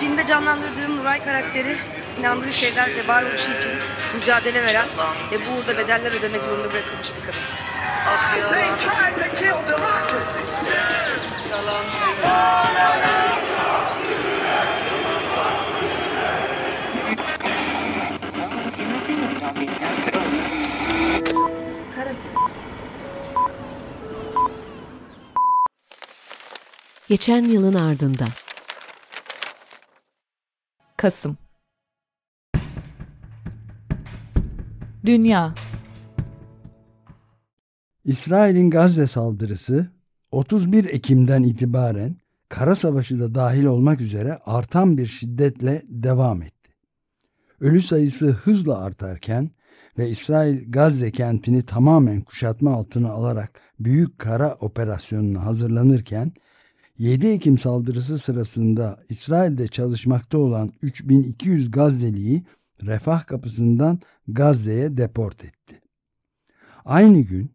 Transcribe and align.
Filmde 0.00 0.26
canlandırdığım 0.26 0.96
Nuray 0.96 1.24
karakteri 1.24 1.76
inandığı 2.18 2.52
şeylerle 2.52 3.08
varoluşu 3.08 3.50
için 3.58 3.72
mücadele 4.14 4.62
veren 4.62 4.86
ve 5.32 5.36
bu 5.46 5.58
uğurda 5.58 5.78
bedeller 5.78 6.12
ödemek 6.12 6.42
zorunda 6.42 6.72
bırakılmış 6.72 7.08
bir 7.16 7.20
kadın. 7.26 7.40
Ah 8.06 8.36
yalan 8.38 8.78
Yalan 11.50 13.21
Geçen 27.12 27.44
yılın 27.44 27.74
ardında. 27.74 28.24
Kasım 30.96 31.36
Dünya 35.04 35.54
İsrail'in 38.04 38.70
Gazze 38.70 39.06
saldırısı 39.06 39.90
31 40.30 40.84
Ekim'den 40.84 41.42
itibaren 41.42 42.16
kara 42.48 42.74
savaşı 42.74 43.20
da 43.20 43.34
dahil 43.34 43.64
olmak 43.64 44.00
üzere 44.00 44.38
artan 44.46 44.98
bir 44.98 45.06
şiddetle 45.06 45.82
devam 45.88 46.42
etti. 46.42 46.72
Ölü 47.60 47.82
sayısı 47.82 48.30
hızla 48.30 48.78
artarken 48.78 49.50
ve 49.98 50.10
İsrail 50.10 50.70
Gazze 50.70 51.10
kentini 51.10 51.62
tamamen 51.62 52.20
kuşatma 52.20 52.74
altına 52.74 53.10
alarak 53.10 53.60
büyük 53.80 54.18
kara 54.18 54.54
operasyonuna 54.54 55.44
hazırlanırken 55.44 56.32
7 57.02 57.26
Ekim 57.26 57.58
saldırısı 57.58 58.18
sırasında 58.18 58.98
İsrail'de 59.08 59.68
çalışmakta 59.68 60.38
olan 60.38 60.72
3200 60.82 61.70
Gazze'liyi 61.70 62.44
refah 62.82 63.26
kapısından 63.26 64.00
Gazze'ye 64.28 64.96
deport 64.96 65.44
etti. 65.44 65.80
Aynı 66.84 67.20
gün 67.20 67.50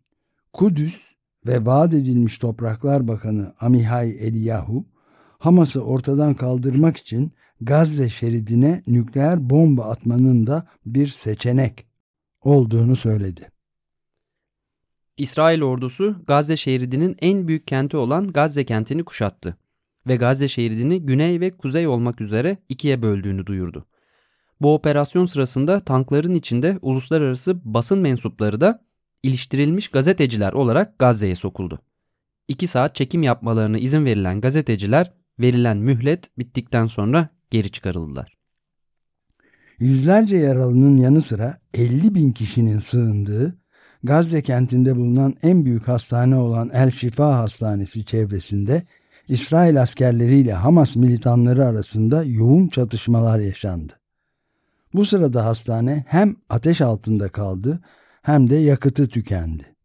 Kudüs 0.53 1.15
ve 1.45 1.65
vaat 1.65 1.93
edilmiş 1.93 2.37
Topraklar 2.37 3.07
Bakanı 3.07 3.53
Amihai 3.59 4.09
Eliyahu, 4.09 4.85
Hamas'ı 5.39 5.83
ortadan 5.83 6.33
kaldırmak 6.33 6.97
için 6.97 7.31
Gazze 7.61 8.09
şeridine 8.09 8.83
nükleer 8.87 9.49
bomba 9.49 9.83
atmanın 9.83 10.47
da 10.47 10.67
bir 10.85 11.07
seçenek 11.07 11.85
olduğunu 12.41 12.95
söyledi. 12.95 13.49
İsrail 15.17 15.61
ordusu 15.61 16.15
Gazze 16.27 16.57
şeridinin 16.57 17.15
en 17.21 17.47
büyük 17.47 17.67
kenti 17.67 17.97
olan 17.97 18.27
Gazze 18.27 18.65
kentini 18.65 19.03
kuşattı 19.03 19.57
ve 20.07 20.15
Gazze 20.15 20.47
şeridini 20.47 21.01
güney 21.01 21.39
ve 21.39 21.57
kuzey 21.57 21.87
olmak 21.87 22.21
üzere 22.21 22.57
ikiye 22.69 23.01
böldüğünü 23.01 23.45
duyurdu. 23.45 23.85
Bu 24.61 24.73
operasyon 24.73 25.25
sırasında 25.25 25.79
tankların 25.79 26.33
içinde 26.33 26.79
uluslararası 26.81 27.73
basın 27.73 27.99
mensupları 27.99 28.61
da 28.61 28.83
iliştirilmiş 29.23 29.87
gazeteciler 29.87 30.53
olarak 30.53 30.99
Gazze'ye 30.99 31.35
sokuldu. 31.35 31.79
İki 32.47 32.67
saat 32.67 32.95
çekim 32.95 33.23
yapmalarına 33.23 33.77
izin 33.77 34.05
verilen 34.05 34.41
gazeteciler 34.41 35.13
verilen 35.39 35.77
mühlet 35.77 36.37
bittikten 36.37 36.87
sonra 36.87 37.29
geri 37.49 37.71
çıkarıldılar. 37.71 38.37
Yüzlerce 39.79 40.37
yaralının 40.37 40.97
yanı 40.97 41.21
sıra 41.21 41.61
50 41.73 42.15
bin 42.15 42.31
kişinin 42.31 42.79
sığındığı 42.79 43.57
Gazze 44.07 44.41
kentinde 44.41 44.95
bulunan 44.95 45.35
en 45.43 45.65
büyük 45.65 45.87
hastane 45.87 46.35
olan 46.35 46.69
El 46.73 46.91
Şifa 46.91 47.37
Hastanesi 47.37 48.05
çevresinde 48.05 48.83
İsrail 49.27 49.81
askerleriyle 49.81 50.53
Hamas 50.53 50.95
militanları 50.95 51.65
arasında 51.65 52.23
yoğun 52.23 52.67
çatışmalar 52.67 53.39
yaşandı. 53.39 53.93
Bu 54.93 55.05
sırada 55.05 55.45
hastane 55.45 56.03
hem 56.07 56.35
ateş 56.49 56.81
altında 56.81 57.29
kaldı 57.29 57.79
hem 58.21 58.49
de 58.49 58.55
yakıtı 58.55 59.07
tükendi. 59.07 59.75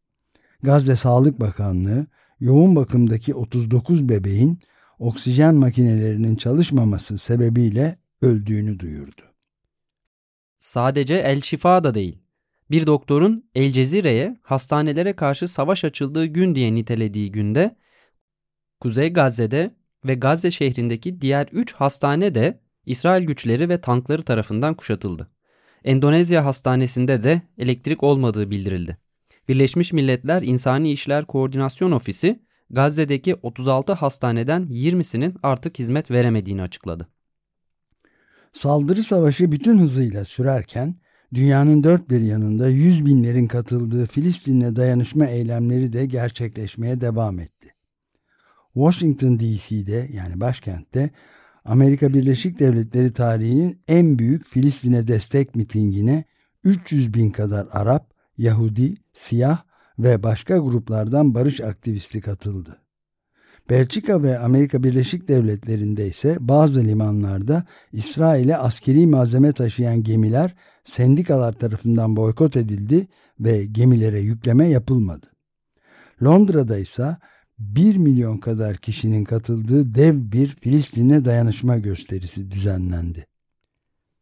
Gazze 0.63 0.97
Sağlık 0.97 1.41
Bakanlığı 1.41 2.07
yoğun 2.41 2.77
bakımdaki 2.77 3.35
39 3.35 4.09
bebeğin 4.09 4.59
oksijen 4.99 5.55
makinelerinin 5.55 6.37
çalışmaması 6.37 7.19
sebebiyle 7.19 7.99
öldüğünü 8.23 8.79
duyurdu. 8.79 9.23
Sadece 10.59 11.15
El 11.15 11.41
Şifa 11.41 11.85
da 11.85 11.95
değil. 11.95 12.22
Bir 12.73 12.87
doktorun 12.87 13.45
El 13.55 13.73
Cezire'ye 13.73 14.37
hastanelere 14.43 15.13
karşı 15.13 15.49
savaş 15.49 15.85
açıldığı 15.85 16.27
gün 16.27 16.55
diye 16.55 16.75
nitelediği 16.75 17.33
günde 17.33 17.77
Kuzey 18.81 19.13
Gazze'de 19.13 19.75
ve 20.05 20.15
Gazze 20.15 20.51
şehrindeki 20.51 21.21
diğer 21.21 21.49
3 21.53 21.73
hastane 21.73 22.35
de 22.35 22.61
İsrail 22.87 23.25
güçleri 23.25 23.69
ve 23.69 23.81
tankları 23.81 24.23
tarafından 24.23 24.75
kuşatıldı. 24.75 25.31
Endonezya 25.85 26.45
hastanesinde 26.45 27.23
de 27.23 27.43
elektrik 27.59 28.03
olmadığı 28.03 28.51
bildirildi. 28.51 28.99
Birleşmiş 29.49 29.93
Milletler 29.93 30.43
İnsani 30.43 30.93
İşler 30.93 31.25
Koordinasyon 31.25 31.93
Ofisi 31.93 32.43
Gazze'deki 32.71 33.35
36 33.35 33.93
hastaneden 33.93 34.63
20'sinin 34.63 35.35
artık 35.43 35.79
hizmet 35.79 36.11
veremediğini 36.11 36.63
açıkladı. 36.63 37.09
Saldırı 38.53 39.03
savaşı 39.03 39.53
bütün 39.53 39.79
hızıyla 39.79 40.25
sürerken 40.25 41.02
dünyanın 41.35 41.85
dört 41.85 42.11
bir 42.11 42.21
yanında 42.21 42.69
yüz 42.69 43.07
binlerin 43.07 43.47
katıldığı 43.47 44.07
Filistin'le 44.07 44.77
dayanışma 44.77 45.27
eylemleri 45.27 45.93
de 45.93 46.07
gerçekleşmeye 46.07 47.01
devam 47.01 47.39
etti. 47.39 47.69
Washington 48.75 49.41
DC'de 49.41 50.09
yani 50.13 50.41
başkentte 50.41 51.11
Amerika 51.65 52.15
Birleşik 52.15 52.59
Devletleri 52.59 53.13
tarihinin 53.13 53.83
en 53.89 54.19
büyük 54.19 54.47
Filistin'e 54.47 55.07
destek 55.07 55.55
mitingine 55.55 56.25
300 56.65 57.15
bin 57.15 57.31
kadar 57.31 57.69
Arap, 57.71 58.15
Yahudi, 58.39 58.95
siyah 59.13 59.65
ve 59.99 60.23
başka 60.23 60.59
gruplardan 60.59 61.35
barış 61.35 61.61
aktivisti 61.61 62.21
katıldı. 62.21 62.82
Belçika 63.71 64.23
ve 64.23 64.39
Amerika 64.39 64.83
Birleşik 64.83 65.29
Devletleri'nde 65.29 66.07
ise 66.07 66.37
bazı 66.41 66.85
limanlarda 66.85 67.65
İsrail'e 67.93 68.57
askeri 68.57 69.07
malzeme 69.07 69.53
taşıyan 69.53 70.03
gemiler 70.03 70.55
sendikalar 70.85 71.53
tarafından 71.53 72.17
boykot 72.17 72.57
edildi 72.57 73.09
ve 73.41 73.65
gemilere 73.67 74.21
yükleme 74.21 74.69
yapılmadı. 74.69 75.27
Londra'da 76.23 76.79
ise 76.79 77.17
1 77.59 77.97
milyon 77.97 78.39
kadar 78.39 78.77
kişinin 78.77 79.25
katıldığı 79.25 79.95
dev 79.95 80.15
bir 80.33 80.49
Filistin'e 80.49 81.25
dayanışma 81.25 81.79
gösterisi 81.79 82.51
düzenlendi. 82.51 83.27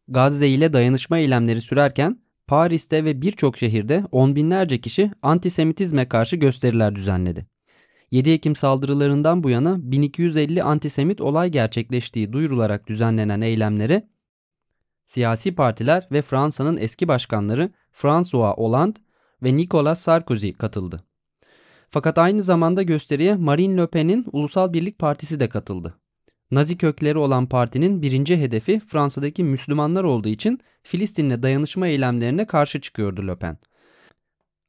Gazze 0.07 0.47
ile 0.47 0.73
dayanışma 0.73 1.17
eylemleri 1.17 1.61
sürerken 1.61 2.19
Paris'te 2.47 3.05
ve 3.05 3.21
birçok 3.21 3.57
şehirde 3.57 4.03
on 4.11 4.35
binlerce 4.35 4.81
kişi 4.81 5.11
antisemitizme 5.21 6.07
karşı 6.07 6.35
gösteriler 6.35 6.95
düzenledi. 6.95 7.50
7 8.11 8.29
Ekim 8.29 8.55
saldırılarından 8.55 9.43
bu 9.43 9.49
yana 9.49 9.91
1250 9.91 10.63
antisemit 10.63 11.21
olay 11.21 11.49
gerçekleştiği 11.49 12.33
duyurularak 12.33 12.87
düzenlenen 12.87 13.41
eylemlere 13.41 14.07
siyasi 15.05 15.55
partiler 15.55 16.07
ve 16.11 16.21
Fransa'nın 16.21 16.77
eski 16.77 17.07
başkanları 17.07 17.71
François 17.91 18.57
Hollande 18.57 18.99
ve 19.43 19.57
Nicolas 19.57 20.01
Sarkozy 20.01 20.51
katıldı. 20.51 21.03
Fakat 21.89 22.17
aynı 22.17 22.43
zamanda 22.43 22.83
gösteriye 22.83 23.35
Marine 23.35 23.81
Le 23.81 23.87
Pen'in 23.87 24.25
Ulusal 24.31 24.73
Birlik 24.73 24.99
Partisi 24.99 25.39
de 25.39 25.49
katıldı. 25.49 25.97
Nazi 26.51 26.77
kökleri 26.77 27.17
olan 27.17 27.45
partinin 27.45 28.01
birinci 28.01 28.37
hedefi 28.37 28.79
Fransa'daki 28.79 29.43
Müslümanlar 29.43 30.03
olduğu 30.03 30.29
için 30.29 30.59
Filistin'le 30.83 31.43
dayanışma 31.43 31.87
eylemlerine 31.87 32.47
karşı 32.47 32.81
çıkıyordu 32.81 33.27
Le 33.27 33.35
Pen. 33.35 33.57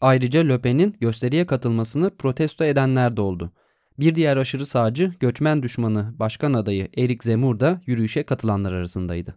Ayrıca 0.02 0.40
Le 0.40 0.60
Pen'in 0.60 0.94
gösteriye 1.00 1.46
katılmasını 1.46 2.10
protesto 2.10 2.64
edenler 2.64 3.16
de 3.16 3.20
oldu. 3.20 3.52
Bir 3.98 4.14
diğer 4.14 4.36
aşırı 4.36 4.66
sağcı 4.66 5.12
göçmen 5.20 5.62
düşmanı 5.62 6.14
başkan 6.18 6.52
adayı 6.52 6.88
Erik 6.96 7.24
Zemmour 7.24 7.60
da 7.60 7.80
yürüyüşe 7.86 8.22
katılanlar 8.22 8.72
arasındaydı. 8.72 9.34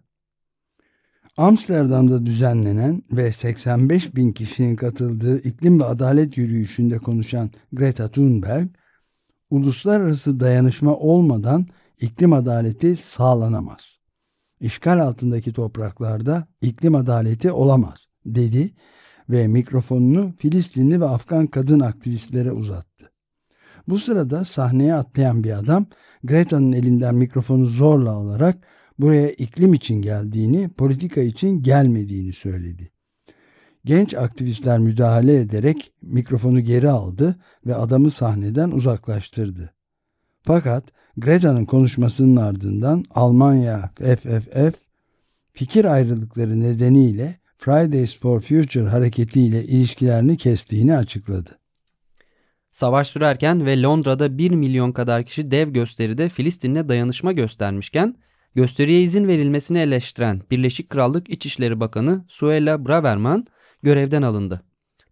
Amsterdam'da 1.37 2.25
düzenlenen 2.25 3.03
ve 3.11 3.31
85 3.31 4.15
bin 4.15 4.31
kişinin 4.31 4.75
katıldığı 4.75 5.41
iklim 5.41 5.79
ve 5.79 5.85
adalet 5.85 6.37
yürüyüşünde 6.37 6.97
konuşan 6.97 7.51
Greta 7.73 8.07
Thunberg, 8.07 8.67
uluslararası 9.49 10.39
dayanışma 10.39 10.95
olmadan 10.95 11.67
iklim 12.01 12.33
adaleti 12.33 12.95
sağlanamaz. 12.95 13.99
İşgal 14.59 14.99
altındaki 14.99 15.53
topraklarda 15.53 16.47
iklim 16.61 16.95
adaleti 16.95 17.51
olamaz 17.51 18.07
dedi 18.25 18.71
ve 19.29 19.47
mikrofonunu 19.47 20.33
Filistinli 20.37 21.01
ve 21.01 21.05
Afgan 21.05 21.47
kadın 21.47 21.79
aktivistlere 21.79 22.51
uzattı. 22.51 23.11
Bu 23.87 23.99
sırada 23.99 24.45
sahneye 24.45 24.95
atlayan 24.95 25.43
bir 25.43 25.51
adam 25.51 25.85
Greta'nın 26.23 26.71
elinden 26.71 27.15
mikrofonu 27.15 27.65
zorla 27.65 28.11
alarak 28.11 28.57
buraya 28.99 29.31
iklim 29.31 29.73
için 29.73 30.01
geldiğini, 30.01 30.69
politika 30.69 31.21
için 31.21 31.63
gelmediğini 31.63 32.33
söyledi. 32.33 32.91
Genç 33.85 34.13
aktivistler 34.13 34.79
müdahale 34.79 35.39
ederek 35.39 35.93
mikrofonu 36.01 36.59
geri 36.59 36.89
aldı 36.89 37.35
ve 37.65 37.75
adamı 37.75 38.11
sahneden 38.11 38.71
uzaklaştırdı. 38.71 39.73
Fakat 40.41 40.83
Greta'nın 41.17 41.65
konuşmasının 41.65 42.35
ardından 42.35 43.05
Almanya 43.09 43.91
FFF 43.95 44.81
fikir 45.53 45.85
ayrılıkları 45.85 46.59
nedeniyle 46.59 47.35
Fridays 47.57 48.19
for 48.19 48.39
Future 48.41 48.89
hareketiyle 48.89 49.63
ilişkilerini 49.63 50.37
kestiğini 50.37 50.97
açıkladı. 50.97 51.59
Savaş 52.71 53.07
sürerken 53.07 53.65
ve 53.65 53.81
Londra'da 53.81 54.37
1 54.37 54.51
milyon 54.51 54.91
kadar 54.91 55.23
kişi 55.23 55.51
dev 55.51 55.69
gösteride 55.69 56.29
Filistin'le 56.29 56.89
dayanışma 56.89 57.31
göstermişken 57.31 58.15
gösteriye 58.55 59.01
izin 59.01 59.27
verilmesini 59.27 59.79
eleştiren 59.79 60.41
Birleşik 60.51 60.89
Krallık 60.89 61.29
İçişleri 61.29 61.79
Bakanı 61.79 62.25
Suella 62.27 62.85
Braverman 62.85 63.47
görevden 63.83 64.21
alındı. 64.21 64.61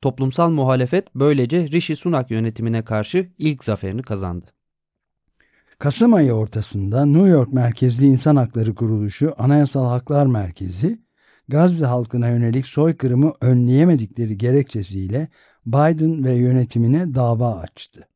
Toplumsal 0.01 0.49
muhalefet 0.49 1.15
böylece 1.15 1.67
Rishi 1.67 1.95
Sunak 1.95 2.31
yönetimine 2.31 2.81
karşı 2.81 3.29
ilk 3.37 3.63
zaferini 3.63 4.01
kazandı. 4.01 4.45
Kasım 5.79 6.13
ayı 6.13 6.33
ortasında 6.33 7.05
New 7.05 7.29
York 7.29 7.53
merkezli 7.53 8.05
İnsan 8.05 8.35
Hakları 8.35 8.75
Kuruluşu 8.75 9.33
Anayasal 9.37 9.85
Haklar 9.85 10.25
Merkezi 10.25 11.02
Gazze 11.47 11.85
halkına 11.85 12.29
yönelik 12.29 12.67
soykırımı 12.67 13.33
önleyemedikleri 13.41 14.37
gerekçesiyle 14.37 15.27
Biden 15.65 16.23
ve 16.23 16.35
yönetimine 16.35 17.13
dava 17.15 17.55
açtı. 17.55 18.07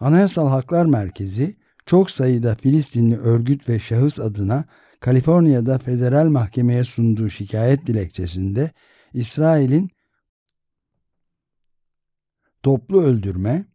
Anayasal 0.00 0.48
Haklar 0.48 0.86
Merkezi 0.86 1.56
çok 1.86 2.10
sayıda 2.10 2.54
Filistinli 2.54 3.16
örgüt 3.16 3.68
ve 3.68 3.78
şahıs 3.78 4.20
adına 4.20 4.64
Kaliforniya'da 5.00 5.78
federal 5.78 6.28
mahkemeye 6.28 6.84
sunduğu 6.84 7.30
şikayet 7.30 7.86
dilekçesinde 7.86 8.70
İsrail'in 9.12 9.90
toplu 12.62 13.02
öldürme, 13.02 13.66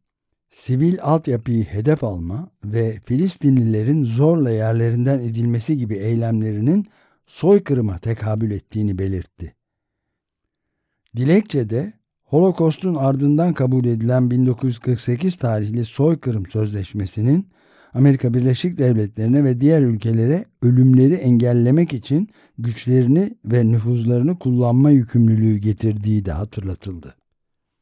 sivil 0.49 1.01
altyapıyı 1.01 1.63
hedef 1.63 2.03
alma 2.03 2.51
ve 2.63 2.99
Filistinlilerin 3.03 4.01
zorla 4.01 4.49
yerlerinden 4.49 5.19
edilmesi 5.19 5.77
gibi 5.77 5.95
eylemlerinin 5.95 6.87
soykırıma 7.29 7.97
tekabül 7.97 8.51
ettiğini 8.51 8.97
belirtti. 8.97 9.55
Dilekçede 11.15 11.93
Holokost'un 12.23 12.95
ardından 12.95 13.53
kabul 13.53 13.85
edilen 13.85 14.31
1948 14.31 15.37
tarihli 15.37 15.85
soykırım 15.85 16.45
sözleşmesinin 16.45 17.49
Amerika 17.93 18.33
Birleşik 18.33 18.77
Devletleri'ne 18.77 19.43
ve 19.43 19.61
diğer 19.61 19.81
ülkelere 19.81 20.45
ölümleri 20.61 21.13
engellemek 21.13 21.93
için 21.93 22.29
güçlerini 22.57 23.37
ve 23.45 23.71
nüfuzlarını 23.71 24.39
kullanma 24.39 24.91
yükümlülüğü 24.91 25.57
getirdiği 25.57 26.25
de 26.25 26.31
hatırlatıldı. 26.31 27.15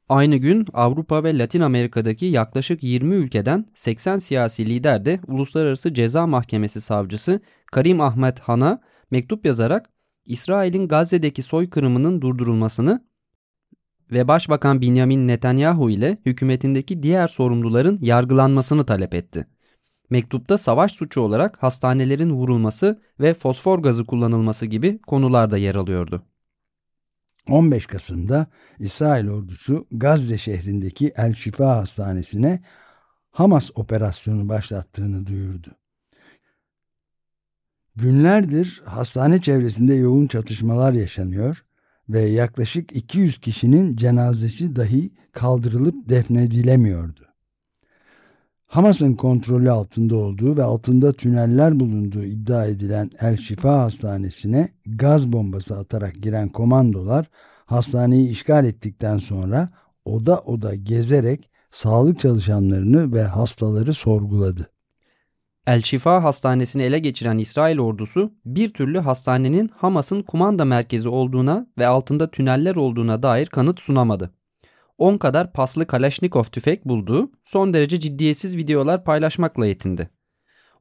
Aynı 0.10 0.36
gün 0.38 0.66
Avrupa 0.74 1.24
ve 1.24 1.38
Latin 1.38 1.62
Amerika'daki 1.62 2.26
yaklaşık 2.26 2.84
20 2.84 3.16
ülkeden 3.16 3.66
80 3.76 4.18
siyasi 4.18 4.66
lider 4.66 5.06
de 5.06 5.20
Uluslararası 5.28 5.94
Ceza 5.94 6.28
Mahkemesi 6.28 6.82
savcısı 6.82 7.40
Karim 7.72 8.02
Ahmet 8.02 8.40
Han'a 8.40 8.82
mektup 9.12 9.46
yazarak 9.46 9.90
İsrail'in 10.26 10.88
Gazze'deki 10.88 11.44
soykırımının 11.44 12.22
durdurulmasını 12.22 13.06
ve 14.12 14.28
Başbakan 14.28 14.82
Benjamin 14.82 15.28
Netanyahu 15.28 15.90
ile 15.90 16.18
hükümetindeki 16.26 17.04
diğer 17.04 17.28
sorumluların 17.28 18.00
yargılanmasını 18.02 18.86
talep 18.86 19.14
etti. 19.14 19.48
Mektupta 20.10 20.58
savaş 20.58 20.92
suçu 20.92 21.22
olarak 21.22 21.64
hastanelerin 21.64 22.30
vurulması 22.30 23.02
ve 23.20 23.34
fosfor 23.34 23.80
gazı 23.80 24.06
kullanılması 24.06 24.66
gibi 24.66 25.02
konular 25.02 25.52
da 25.52 25.58
yer 25.58 25.76
alıyordu. 25.76 26.24
15 27.50 27.86
Kasım'da 27.86 28.48
İsrail 28.80 29.30
ordusu 29.30 29.88
Gazze 29.92 30.38
şehrindeki 30.38 31.14
El 31.16 31.34
Şifa 31.34 31.78
Hastanesi'ne 31.78 32.62
Hamas 33.32 33.72
operasyonu 33.76 34.50
başlattığını 34.50 35.26
duyurdu. 35.26 35.77
Günlerdir 37.98 38.82
hastane 38.86 39.42
çevresinde 39.42 39.94
yoğun 39.94 40.28
çatışmalar 40.28 40.94
yaşanıyor 40.94 41.64
ve 42.10 42.22
yaklaşık 42.22 42.96
200 42.96 43.38
kişinin 43.38 43.96
cenazesi 43.96 44.76
dahi 44.76 45.12
kaldırılıp 45.32 46.10
defnedilemiyordu. 46.10 47.26
Hamas'ın 48.66 49.14
kontrolü 49.14 49.72
altında 49.72 50.16
olduğu 50.16 50.58
ve 50.58 50.64
altında 50.64 51.12
tüneller 51.12 51.80
bulunduğu 51.80 52.24
iddia 52.24 52.66
edilen 52.66 53.12
El 53.20 53.38
Şifa 53.38 53.80
Hastanesi'ne 53.80 54.70
gaz 54.86 55.32
bombası 55.32 55.78
atarak 55.78 56.16
giren 56.16 56.50
komandolar 56.50 57.30
hastaneyi 57.66 58.30
işgal 58.30 58.66
ettikten 58.66 59.18
sonra 59.18 59.70
oda 60.06 60.40
oda 60.40 60.76
gezerek 60.76 61.50
sağlık 61.72 62.20
çalışanlarını 62.20 63.14
ve 63.14 63.24
hastaları 63.24 63.94
sorguladı. 63.94 64.77
El 65.68 65.82
Şifa 65.82 66.24
Hastanesi'ni 66.24 66.84
ele 66.84 67.00
geçiren 67.00 67.38
İsrail 67.38 67.80
ordusu 67.80 68.34
bir 68.46 68.74
türlü 68.74 69.00
hastanenin 69.00 69.68
Hamas'ın 69.68 70.22
kumanda 70.22 70.66
merkezi 70.66 71.10
olduğuna 71.10 71.68
ve 71.78 71.88
altında 71.88 72.32
tüneller 72.32 72.76
olduğuna 72.76 73.24
dair 73.24 73.46
kanıt 73.46 73.80
sunamadı. 73.80 74.34
10 74.98 75.18
kadar 75.18 75.54
paslı 75.54 75.88
Kalashnikov 75.88 76.44
tüfek 76.44 76.86
bulduğu 76.86 77.32
son 77.46 77.74
derece 77.74 78.00
ciddiyetsiz 78.00 78.58
videolar 78.58 79.04
paylaşmakla 79.04 79.66
yetindi. 79.66 80.10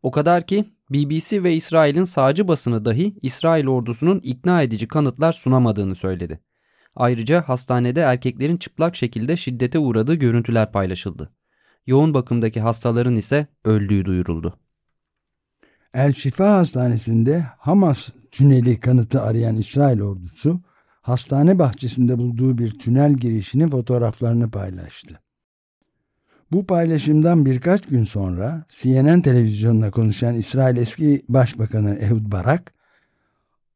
O 0.03 0.11
kadar 0.11 0.47
ki 0.47 0.65
BBC 0.91 1.43
ve 1.43 1.55
İsrail'in 1.55 2.05
sağcı 2.05 2.49
basını 2.49 2.85
dahi 2.85 3.17
İsrail 3.23 3.67
ordusunun 3.67 4.21
ikna 4.21 4.63
edici 4.63 4.89
kanıtlar 4.89 5.33
sunamadığını 5.33 5.95
söyledi. 5.95 6.41
Ayrıca 6.97 7.43
hastanede 7.43 8.01
erkeklerin 8.01 8.57
çıplak 8.57 8.97
şekilde 8.97 9.37
şiddete 9.37 9.79
uğradığı 9.79 10.15
görüntüler 10.15 10.73
paylaşıldı. 10.73 11.33
Yoğun 11.87 12.15
bakımdaki 12.15 12.61
hastaların 12.61 13.17
ise 13.17 13.47
öldüğü 13.65 14.05
duyuruldu. 14.05 14.59
El 15.97 16.13
Şifa 16.13 16.57
Hastanesi'nde 16.57 17.47
Hamas 17.59 18.09
tüneli 18.31 18.81
kanıtı 18.81 19.23
arayan 19.23 19.57
İsrail 19.57 20.01
ordusu 20.01 20.61
hastane 21.03 21.59
bahçesinde 21.59 22.19
bulduğu 22.19 22.59
bir 22.59 22.79
tünel 22.79 23.13
girişinin 23.13 23.69
fotoğraflarını 23.69 24.51
paylaştı. 24.51 25.21
Bu 26.53 26.67
paylaşımdan 26.67 27.47
birkaç 27.47 27.87
gün 27.87 28.05
sonra 28.05 28.65
CNN 28.69 29.21
televizyonuna 29.21 29.91
konuşan 29.91 30.35
İsrail 30.35 30.77
eski 30.77 31.25
başbakanı 31.29 31.95
Ehud 31.95 32.33
Barak, 32.33 32.75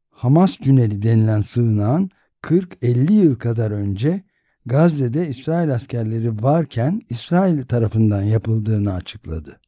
Hamas 0.09 0.57
tüneli 0.57 1.01
denilen 1.01 1.41
sığınağın 1.41 2.09
40-50 2.43 3.11
yıl 3.11 3.35
kadar 3.35 3.71
önce 3.71 4.23
Gazze'de 4.65 5.27
İsrail 5.27 5.73
askerleri 5.73 6.43
varken 6.43 7.01
İsrail 7.09 7.65
tarafından 7.65 8.21
yapıldığını 8.21 8.93
açıkladı. 8.93 9.59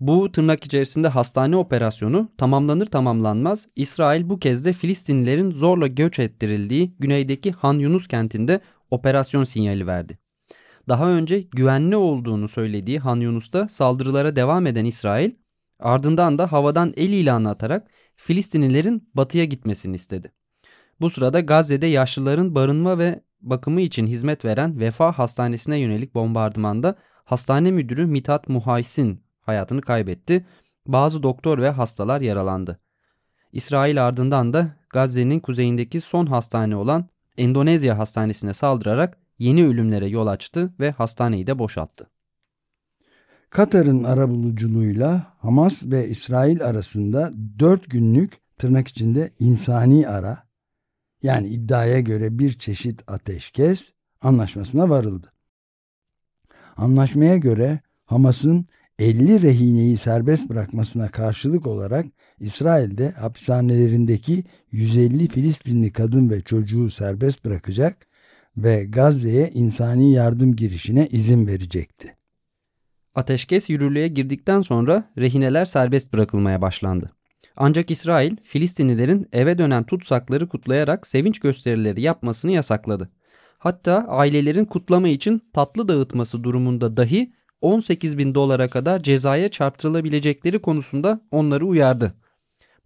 Bu 0.00 0.32
tırnak 0.32 0.64
içerisinde 0.64 1.08
hastane 1.08 1.56
operasyonu 1.56 2.28
tamamlanır 2.36 2.86
tamamlanmaz 2.86 3.66
İsrail 3.76 4.28
bu 4.28 4.38
kez 4.38 4.64
de 4.64 4.72
Filistinlilerin 4.72 5.50
zorla 5.50 5.86
göç 5.86 6.18
ettirildiği 6.18 6.94
güneydeki 6.98 7.52
Han 7.52 7.78
Yunus 7.78 8.08
kentinde 8.08 8.60
operasyon 8.90 9.44
sinyali 9.44 9.86
verdi. 9.86 10.18
Daha 10.88 11.08
önce 11.10 11.40
güvenli 11.40 11.96
olduğunu 11.96 12.48
söylediği 12.48 12.98
Han 12.98 13.20
Yunus'ta 13.20 13.68
saldırılara 13.68 14.36
devam 14.36 14.66
eden 14.66 14.84
İsrail 14.84 15.30
ardından 15.80 16.38
da 16.38 16.52
havadan 16.52 16.92
el 16.96 17.12
ilanı 17.12 17.50
atarak 17.50 17.90
Filistinlilerin 18.16 19.10
batıya 19.14 19.44
gitmesini 19.44 19.96
istedi. 19.96 20.32
Bu 21.00 21.10
sırada 21.10 21.40
Gazze'de 21.40 21.86
yaşlıların 21.86 22.54
barınma 22.54 22.98
ve 22.98 23.22
bakımı 23.40 23.80
için 23.80 24.06
hizmet 24.06 24.44
veren 24.44 24.80
Vefa 24.80 25.12
Hastanesi'ne 25.12 25.78
yönelik 25.78 26.14
bombardımanda 26.14 26.94
hastane 27.24 27.70
müdürü 27.70 28.06
Mithat 28.06 28.48
Muhaysin 28.48 29.27
hayatını 29.48 29.80
kaybetti. 29.80 30.46
Bazı 30.86 31.22
doktor 31.22 31.58
ve 31.58 31.70
hastalar 31.70 32.20
yaralandı. 32.20 32.78
İsrail 33.52 34.06
ardından 34.06 34.52
da 34.52 34.76
Gazze'nin 34.90 35.40
kuzeyindeki 35.40 36.00
son 36.00 36.26
hastane 36.26 36.76
olan 36.76 37.08
Endonezya 37.36 37.98
Hastanesi'ne 37.98 38.54
saldırarak 38.54 39.18
yeni 39.38 39.66
ölümlere 39.66 40.06
yol 40.06 40.26
açtı 40.26 40.72
ve 40.80 40.90
hastaneyi 40.90 41.46
de 41.46 41.58
boşalttı. 41.58 42.10
Katar'ın 43.50 44.04
arabuluculuğuyla 44.04 45.34
Hamas 45.38 45.84
ve 45.86 46.08
İsrail 46.08 46.64
arasında 46.64 47.32
4 47.58 47.90
günlük 47.90 48.40
tırnak 48.58 48.88
içinde 48.88 49.30
insani 49.38 50.08
ara 50.08 50.48
yani 51.22 51.48
iddiaya 51.48 52.00
göre 52.00 52.38
bir 52.38 52.58
çeşit 52.58 53.02
ateşkes 53.10 53.92
anlaşmasına 54.20 54.88
varıldı. 54.88 55.32
Anlaşmaya 56.76 57.36
göre 57.36 57.80
Hamas'ın 58.04 58.66
50 58.98 59.42
rehineyi 59.42 59.96
serbest 59.96 60.48
bırakmasına 60.48 61.10
karşılık 61.10 61.66
olarak 61.66 62.06
İsrail'de 62.40 63.10
hapishanelerindeki 63.10 64.44
150 64.72 65.28
Filistinli 65.28 65.92
kadın 65.92 66.30
ve 66.30 66.40
çocuğu 66.40 66.90
serbest 66.90 67.44
bırakacak 67.44 68.06
ve 68.56 68.84
Gazze'ye 68.84 69.50
insani 69.54 70.12
yardım 70.12 70.56
girişine 70.56 71.06
izin 71.06 71.46
verecekti. 71.46 72.16
Ateşkes 73.14 73.70
yürürlüğe 73.70 74.08
girdikten 74.08 74.60
sonra 74.60 75.10
rehineler 75.18 75.64
serbest 75.64 76.12
bırakılmaya 76.12 76.62
başlandı. 76.62 77.12
Ancak 77.56 77.90
İsrail, 77.90 78.36
Filistinlilerin 78.42 79.28
eve 79.32 79.58
dönen 79.58 79.84
tutsakları 79.84 80.48
kutlayarak 80.48 81.06
sevinç 81.06 81.40
gösterileri 81.40 82.00
yapmasını 82.00 82.52
yasakladı. 82.52 83.10
Hatta 83.58 84.06
ailelerin 84.08 84.64
kutlama 84.64 85.08
için 85.08 85.42
tatlı 85.52 85.88
dağıtması 85.88 86.44
durumunda 86.44 86.96
dahi 86.96 87.32
18 87.60 88.18
bin 88.18 88.34
dolara 88.34 88.70
kadar 88.70 89.02
cezaya 89.02 89.48
çarptırılabilecekleri 89.48 90.58
konusunda 90.58 91.20
onları 91.30 91.66
uyardı. 91.66 92.14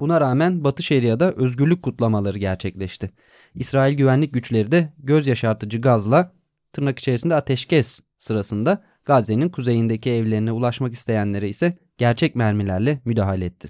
Buna 0.01 0.21
rağmen 0.21 0.65
Batı 0.65 0.83
Şeria'da 0.83 1.33
özgürlük 1.33 1.83
kutlamaları 1.83 2.39
gerçekleşti. 2.39 3.11
İsrail 3.55 3.97
güvenlik 3.97 4.35
güçleri 4.35 4.73
de 4.73 4.93
göz 4.99 5.27
yaşartıcı 5.27 5.81
gazla 5.81 6.33
tırnak 6.73 6.99
içerisinde 6.99 7.35
ateşkes 7.35 8.01
sırasında 8.19 8.85
Gazze'nin 9.05 9.49
kuzeyindeki 9.49 10.11
evlerine 10.11 10.53
ulaşmak 10.53 10.93
isteyenlere 10.93 11.49
ise 11.49 11.79
gerçek 11.99 12.37
mermilerle 12.37 13.01
müdahale 13.05 13.45
etti. 13.45 13.69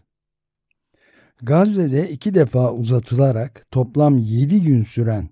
Gazze'de 1.42 2.10
iki 2.10 2.34
defa 2.34 2.72
uzatılarak 2.72 3.66
toplam 3.70 4.18
7 4.18 4.62
gün 4.62 4.82
süren 4.82 5.28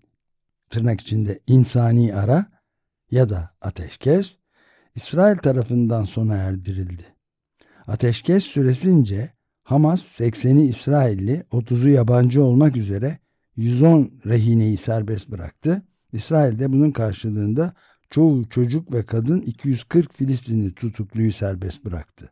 tırnak 0.70 1.00
içinde 1.00 1.40
insani 1.46 2.14
ara 2.14 2.46
ya 3.10 3.28
da 3.28 3.50
ateşkes 3.60 4.36
İsrail 4.94 5.36
tarafından 5.38 6.04
sona 6.04 6.36
erdirildi. 6.36 7.04
Ateşkes 7.86 8.44
süresince 8.44 9.30
Hamas 9.62 10.20
80'i 10.20 10.66
İsrailli 10.66 11.44
30'u 11.52 11.88
yabancı 11.88 12.44
olmak 12.44 12.76
üzere 12.76 13.18
110 13.56 14.12
rehineyi 14.26 14.76
serbest 14.76 15.30
bıraktı. 15.30 15.82
İsrail 16.12 16.58
de 16.58 16.72
bunun 16.72 16.90
karşılığında 16.90 17.74
çoğu 18.10 18.48
çocuk 18.48 18.92
ve 18.92 19.04
kadın 19.04 19.40
240 19.40 20.14
Filistinli 20.14 20.74
tutukluyu 20.74 21.32
serbest 21.32 21.84
bıraktı. 21.84 22.30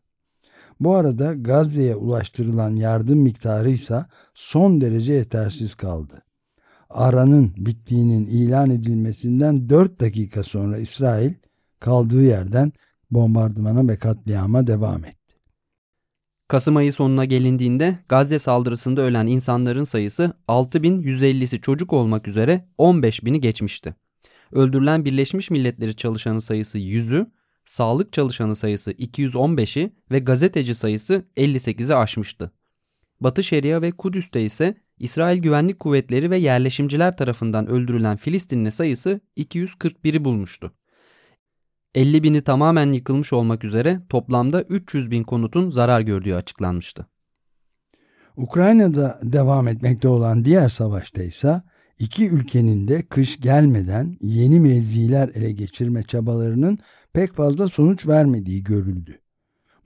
Bu 0.81 0.95
arada 0.95 1.35
Gazze'ye 1.35 1.95
ulaştırılan 1.97 2.77
yardım 2.77 3.19
miktarı 3.19 3.71
ise 3.71 4.05
son 4.35 4.81
derece 4.81 5.13
yetersiz 5.13 5.75
kaldı. 5.75 6.23
Aranın 6.91 7.53
bittiğinin 7.57 8.27
ilan 8.27 8.71
edilmesinden 8.71 9.69
4 9.69 10.01
dakika 10.01 10.43
sonra 10.43 10.79
İsrail 10.79 11.35
kaldığı 11.81 12.23
yerden 12.23 12.73
bombardımana 13.11 13.89
ve 13.89 13.99
katliama 13.99 14.67
devam 14.67 15.05
etti. 15.05 15.35
Kasım 16.49 16.77
ayı 16.77 16.93
sonuna 16.93 17.25
gelindiğinde 17.25 17.99
Gazze 18.09 18.39
saldırısında 18.39 19.01
ölen 19.01 19.27
insanların 19.27 19.85
sayısı 19.85 20.33
6150'si 20.49 21.61
çocuk 21.61 21.93
olmak 21.93 22.29
üzere 22.29 22.69
15.000'i 22.79 23.41
geçmişti. 23.41 23.95
Öldürülen 24.53 25.05
Birleşmiş 25.05 25.51
Milletleri 25.51 25.97
çalışanı 25.97 26.41
sayısı 26.41 26.79
100'ü, 26.79 27.27
sağlık 27.65 28.13
çalışanı 28.13 28.57
sayısı 28.57 28.93
215'i 28.93 29.93
ve 30.11 30.19
gazeteci 30.19 30.75
sayısı 30.75 31.25
58'i 31.37 31.95
aşmıştı. 31.95 32.53
Batı 33.21 33.45
Şeria 33.45 33.83
ve 33.83 33.91
Kudüs'te 33.91 34.45
ise 34.45 34.75
İsrail 34.99 35.39
Güvenlik 35.39 35.81
Kuvvetleri 35.81 36.31
ve 36.31 36.37
yerleşimciler 36.37 37.17
tarafından 37.17 37.67
öldürülen 37.67 38.17
Filistinli 38.17 38.71
sayısı 38.71 39.21
241'i 39.37 40.25
bulmuştu. 40.25 40.73
50 41.99 42.23
bini 42.23 42.41
tamamen 42.41 42.93
yıkılmış 42.93 43.33
olmak 43.33 43.65
üzere 43.65 44.01
toplamda 44.09 44.63
300 44.63 45.11
bin 45.11 45.23
konutun 45.23 45.71
zarar 45.71 46.01
gördüğü 46.01 46.35
açıklanmıştı. 46.35 47.07
Ukrayna'da 48.37 49.21
devam 49.23 49.69
etmekte 49.69 50.09
olan 50.09 50.45
diğer 50.45 50.69
savaşta 50.69 51.23
ise 51.23 51.63
iki 51.99 52.29
ülkenin 52.29 52.89
de 52.89 53.03
kış 53.03 53.41
gelmeden 53.41 54.17
yeni 54.21 54.61
mevziler 54.61 55.29
ele 55.29 55.53
geçirme 55.53 56.03
çabalarının 56.03 56.79
pek 57.13 57.35
fazla 57.35 57.69
sonuç 57.69 58.07
vermediği 58.07 58.63
görüldü. 58.63 59.19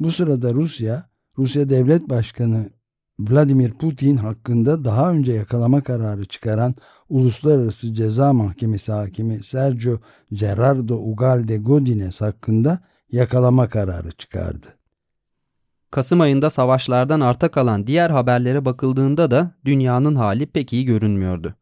Bu 0.00 0.10
sırada 0.10 0.54
Rusya, 0.54 1.10
Rusya 1.38 1.68
Devlet 1.68 2.08
Başkanı 2.08 2.70
Vladimir 3.18 3.72
Putin 3.72 4.16
hakkında 4.16 4.84
daha 4.84 5.10
önce 5.10 5.32
yakalama 5.32 5.82
kararı 5.82 6.24
çıkaran 6.24 6.74
Uluslararası 7.08 7.94
Ceza 7.94 8.32
Mahkemesi 8.32 8.92
hakimi 8.92 9.44
Sergio 9.44 9.98
Gerardo 10.32 10.96
Ugalde 10.96 11.56
Godinez 11.56 12.20
hakkında 12.20 12.78
yakalama 13.12 13.68
kararı 13.68 14.12
çıkardı. 14.12 14.66
Kasım 15.90 16.20
ayında 16.20 16.50
savaşlardan 16.50 17.20
arta 17.20 17.50
kalan 17.50 17.86
diğer 17.86 18.10
haberlere 18.10 18.64
bakıldığında 18.64 19.30
da 19.30 19.54
dünyanın 19.64 20.14
hali 20.14 20.46
pek 20.46 20.72
iyi 20.72 20.84
görünmüyordu. 20.84 21.54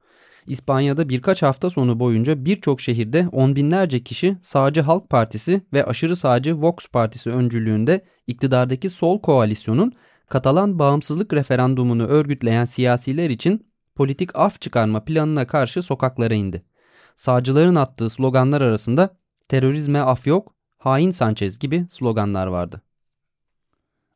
İspanya'da 0.47 1.09
birkaç 1.09 1.42
hafta 1.42 1.71
sonu 1.71 2.00
boyunca 2.00 2.45
birçok 2.45 2.80
şehirde 2.80 3.28
on 3.33 3.57
binlerce 3.57 4.02
kişi 4.02 4.37
sağcı 4.42 4.80
Halk 4.80 5.11
Partisi 5.11 5.61
ve 5.73 5.85
aşırı 5.85 6.16
sağcı 6.16 6.62
Vox 6.62 6.75
Partisi 6.92 7.30
öncülüğünde 7.30 8.04
iktidardaki 8.26 8.90
sol 8.90 9.21
koalisyonun 9.21 9.92
Katalan 10.30 10.78
bağımsızlık 10.78 11.32
referandumunu 11.32 12.06
örgütleyen 12.06 12.64
siyasiler 12.64 13.30
için 13.30 13.66
politik 13.94 14.37
af 14.37 14.60
çıkarma 14.60 15.04
planına 15.04 15.46
karşı 15.46 15.82
sokaklara 15.82 16.34
indi. 16.34 16.62
Sağcıların 17.16 17.75
attığı 17.75 18.10
sloganlar 18.10 18.60
arasında 18.60 19.16
terörizme 19.49 19.99
af 19.99 20.26
yok, 20.26 20.54
hain 20.78 21.10
Sanchez 21.10 21.58
gibi 21.58 21.87
sloganlar 21.90 22.46
vardı. 22.46 22.82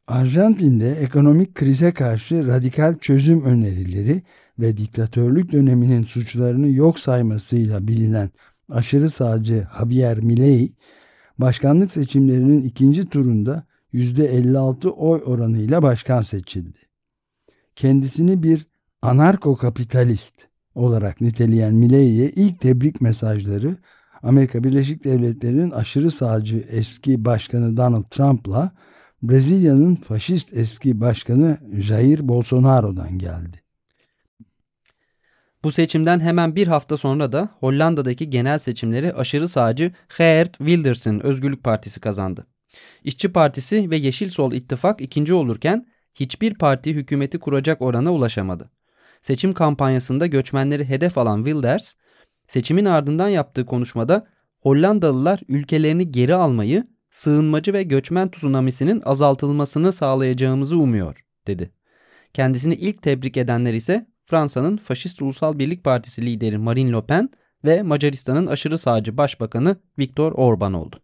Arjantin'de 0.06 0.90
ekonomik 0.90 1.54
krize 1.54 1.92
karşı 1.92 2.46
radikal 2.46 2.98
çözüm 2.98 3.44
önerileri 3.44 4.22
ve 4.58 4.76
diktatörlük 4.76 5.52
döneminin 5.52 6.02
suçlarını 6.02 6.70
yok 6.70 6.98
saymasıyla 6.98 7.86
bilinen 7.88 8.30
aşırı 8.68 9.10
sağcı 9.10 9.66
Javier 9.78 10.18
Milei, 10.18 10.72
başkanlık 11.38 11.92
seçimlerinin 11.92 12.62
ikinci 12.62 13.08
turunda 13.08 13.66
%56 13.94 14.88
oy 14.88 15.22
oranıyla 15.26 15.82
başkan 15.82 16.22
seçildi. 16.22 16.78
Kendisini 17.76 18.42
bir 18.42 18.66
anarko-kapitalist 19.02 20.34
olarak 20.74 21.20
niteleyen 21.20 21.74
Milei'ye 21.74 22.30
ilk 22.30 22.60
tebrik 22.60 23.00
mesajları 23.00 23.76
Amerika 24.22 24.64
Birleşik 24.64 25.04
Devletleri'nin 25.04 25.70
aşırı 25.70 26.10
sağcı 26.10 26.56
eski 26.68 27.24
başkanı 27.24 27.76
Donald 27.76 28.04
Trump'la 28.10 28.72
Brezilya'nın 29.22 29.94
faşist 29.94 30.48
eski 30.52 31.00
başkanı 31.00 31.58
Jair 31.72 32.28
Bolsonaro'dan 32.28 33.18
geldi. 33.18 33.60
Bu 35.64 35.72
seçimden 35.72 36.20
hemen 36.20 36.56
bir 36.56 36.66
hafta 36.66 36.96
sonra 36.96 37.32
da 37.32 37.48
Hollanda'daki 37.60 38.30
genel 38.30 38.58
seçimleri 38.58 39.14
aşırı 39.14 39.48
sağcı 39.48 39.92
Geert 40.18 40.58
Wilders'in 40.58 41.20
Özgürlük 41.20 41.64
Partisi 41.64 42.00
kazandı. 42.00 42.46
İşçi 43.04 43.32
Partisi 43.32 43.90
ve 43.90 43.96
Yeşil 43.96 44.30
Sol 44.30 44.52
ittifak 44.52 45.00
ikinci 45.00 45.34
olurken 45.34 45.86
hiçbir 46.14 46.54
parti 46.54 46.94
hükümeti 46.94 47.38
kuracak 47.38 47.82
orana 47.82 48.12
ulaşamadı. 48.12 48.70
Seçim 49.22 49.52
kampanyasında 49.52 50.26
göçmenleri 50.26 50.84
hedef 50.84 51.18
alan 51.18 51.44
Wilders, 51.44 51.94
seçimin 52.46 52.84
ardından 52.84 53.28
yaptığı 53.28 53.66
konuşmada 53.66 54.26
Hollandalılar 54.60 55.40
ülkelerini 55.48 56.12
geri 56.12 56.34
almayı, 56.34 56.86
sığınmacı 57.10 57.72
ve 57.72 57.82
göçmen 57.82 58.30
tsunamisinin 58.30 59.02
azaltılmasını 59.04 59.92
sağlayacağımızı 59.92 60.78
umuyor, 60.78 61.24
dedi. 61.46 61.70
Kendisini 62.32 62.74
ilk 62.74 63.02
tebrik 63.02 63.36
edenler 63.36 63.74
ise 63.74 64.06
Fransa'nın 64.26 64.76
Faşist 64.76 65.22
Ulusal 65.22 65.58
Birlik 65.58 65.84
Partisi 65.84 66.26
lideri 66.26 66.58
Marine 66.58 66.92
Le 66.92 67.06
Pen 67.06 67.30
ve 67.64 67.82
Macaristan'ın 67.82 68.46
aşırı 68.46 68.78
sağcı 68.78 69.16
başbakanı 69.16 69.76
Viktor 69.98 70.32
Orban 70.32 70.72
oldu. 70.72 71.03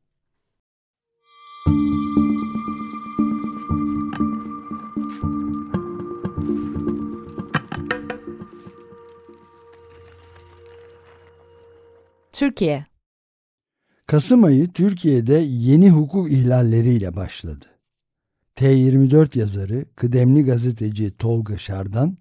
Türkiye 12.41 12.87
Kasım 14.07 14.45
ayı 14.45 14.73
Türkiye'de 14.73 15.35
yeni 15.39 15.91
hukuk 15.91 16.33
ihlalleriyle 16.33 17.17
başladı. 17.17 17.67
T24 18.57 19.39
yazarı, 19.39 19.85
kıdemli 19.97 20.45
gazeteci 20.45 21.17
Tolga 21.17 21.59
Şardan, 21.59 22.19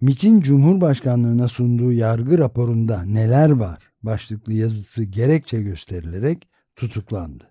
MİT'in 0.00 0.40
Cumhurbaşkanlığına 0.40 1.48
sunduğu 1.48 1.92
yargı 1.92 2.38
raporunda 2.38 3.02
neler 3.02 3.50
var 3.50 3.82
başlıklı 4.02 4.52
yazısı 4.52 5.04
gerekçe 5.04 5.62
gösterilerek 5.62 6.48
tutuklandı. 6.76 7.44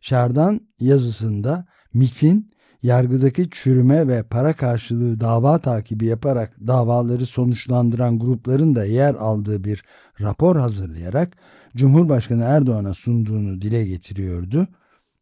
Şardan 0.00 0.60
yazısında 0.80 1.66
MİT'in 1.94 2.54
yargıdaki 2.82 3.50
çürüme 3.50 4.08
ve 4.08 4.22
para 4.22 4.52
karşılığı 4.52 5.20
dava 5.20 5.58
takibi 5.58 6.06
yaparak 6.06 6.56
davaları 6.66 7.26
sonuçlandıran 7.26 8.18
grupların 8.18 8.74
da 8.74 8.84
yer 8.84 9.14
aldığı 9.14 9.64
bir 9.64 9.84
rapor 10.20 10.56
hazırlayarak 10.56 11.36
Cumhurbaşkanı 11.76 12.44
Erdoğan'a 12.44 12.94
sunduğunu 12.94 13.62
dile 13.62 13.84
getiriyordu. 13.84 14.68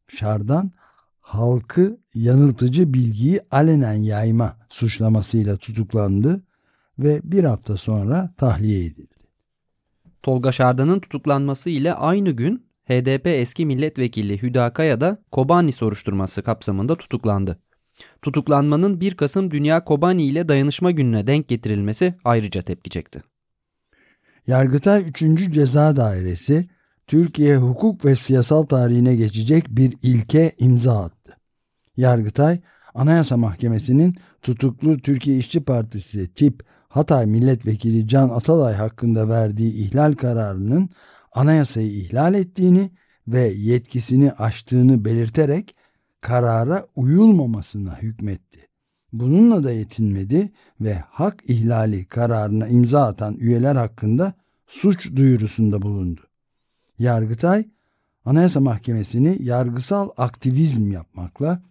Şardan 0.08 0.70
halkı 1.20 1.98
yanıltıcı 2.14 2.94
bilgiyi 2.94 3.40
alenen 3.50 3.92
yayma 3.92 4.56
suçlamasıyla 4.68 5.56
tutuklandı 5.56 6.42
ve 6.98 7.20
bir 7.24 7.44
hafta 7.44 7.76
sonra 7.76 8.34
tahliye 8.36 8.84
edildi. 8.84 9.14
Tolga 10.22 10.52
Şardan'ın 10.52 11.00
tutuklanması 11.00 11.70
ile 11.70 11.94
aynı 11.94 12.30
gün 12.30 12.67
HDP 12.88 13.26
eski 13.26 13.66
milletvekili 13.66 14.42
Hüdakaya 14.42 15.00
da 15.00 15.18
Kobani 15.32 15.72
soruşturması 15.72 16.42
kapsamında 16.42 16.96
tutuklandı. 16.96 17.58
Tutuklanmanın 18.22 19.00
1 19.00 19.14
Kasım 19.14 19.50
Dünya 19.50 19.84
Kobani 19.84 20.22
ile 20.22 20.48
dayanışma 20.48 20.90
gününe 20.90 21.26
denk 21.26 21.48
getirilmesi 21.48 22.14
ayrıca 22.24 22.62
tepki 22.62 22.90
çekti. 22.90 23.22
Yargıtay 24.46 25.04
3. 25.08 25.18
Ceza 25.52 25.96
Dairesi 25.96 26.68
Türkiye 27.06 27.56
hukuk 27.56 28.04
ve 28.04 28.16
siyasal 28.16 28.62
tarihine 28.62 29.16
geçecek 29.16 29.68
bir 29.68 29.94
ilke 30.02 30.52
imza 30.58 31.04
attı. 31.04 31.36
Yargıtay, 31.96 32.60
Anayasa 32.94 33.36
Mahkemesi'nin 33.36 34.14
tutuklu 34.42 34.98
Türkiye 34.98 35.36
İşçi 35.36 35.64
Partisi 35.64 36.34
tip 36.34 36.62
Hatay 36.88 37.26
Milletvekili 37.26 38.08
Can 38.08 38.28
Atalay 38.28 38.74
hakkında 38.74 39.28
verdiği 39.28 39.72
ihlal 39.72 40.12
kararının 40.12 40.90
anayasayı 41.32 41.90
ihlal 41.90 42.34
ettiğini 42.34 42.90
ve 43.28 43.40
yetkisini 43.40 44.32
aştığını 44.32 45.04
belirterek 45.04 45.76
karara 46.20 46.86
uyulmamasına 46.96 47.98
hükmetti. 48.02 48.68
Bununla 49.12 49.64
da 49.64 49.72
yetinmedi 49.72 50.52
ve 50.80 50.94
hak 51.10 51.42
ihlali 51.48 52.04
kararına 52.06 52.68
imza 52.68 53.06
atan 53.06 53.36
üyeler 53.36 53.76
hakkında 53.76 54.34
suç 54.66 55.16
duyurusunda 55.16 55.82
bulundu. 55.82 56.20
Yargıtay, 56.98 57.68
Anayasa 58.24 58.60
Mahkemesi'ni 58.60 59.42
yargısal 59.42 60.10
aktivizm 60.16 60.90
yapmakla 60.90 61.62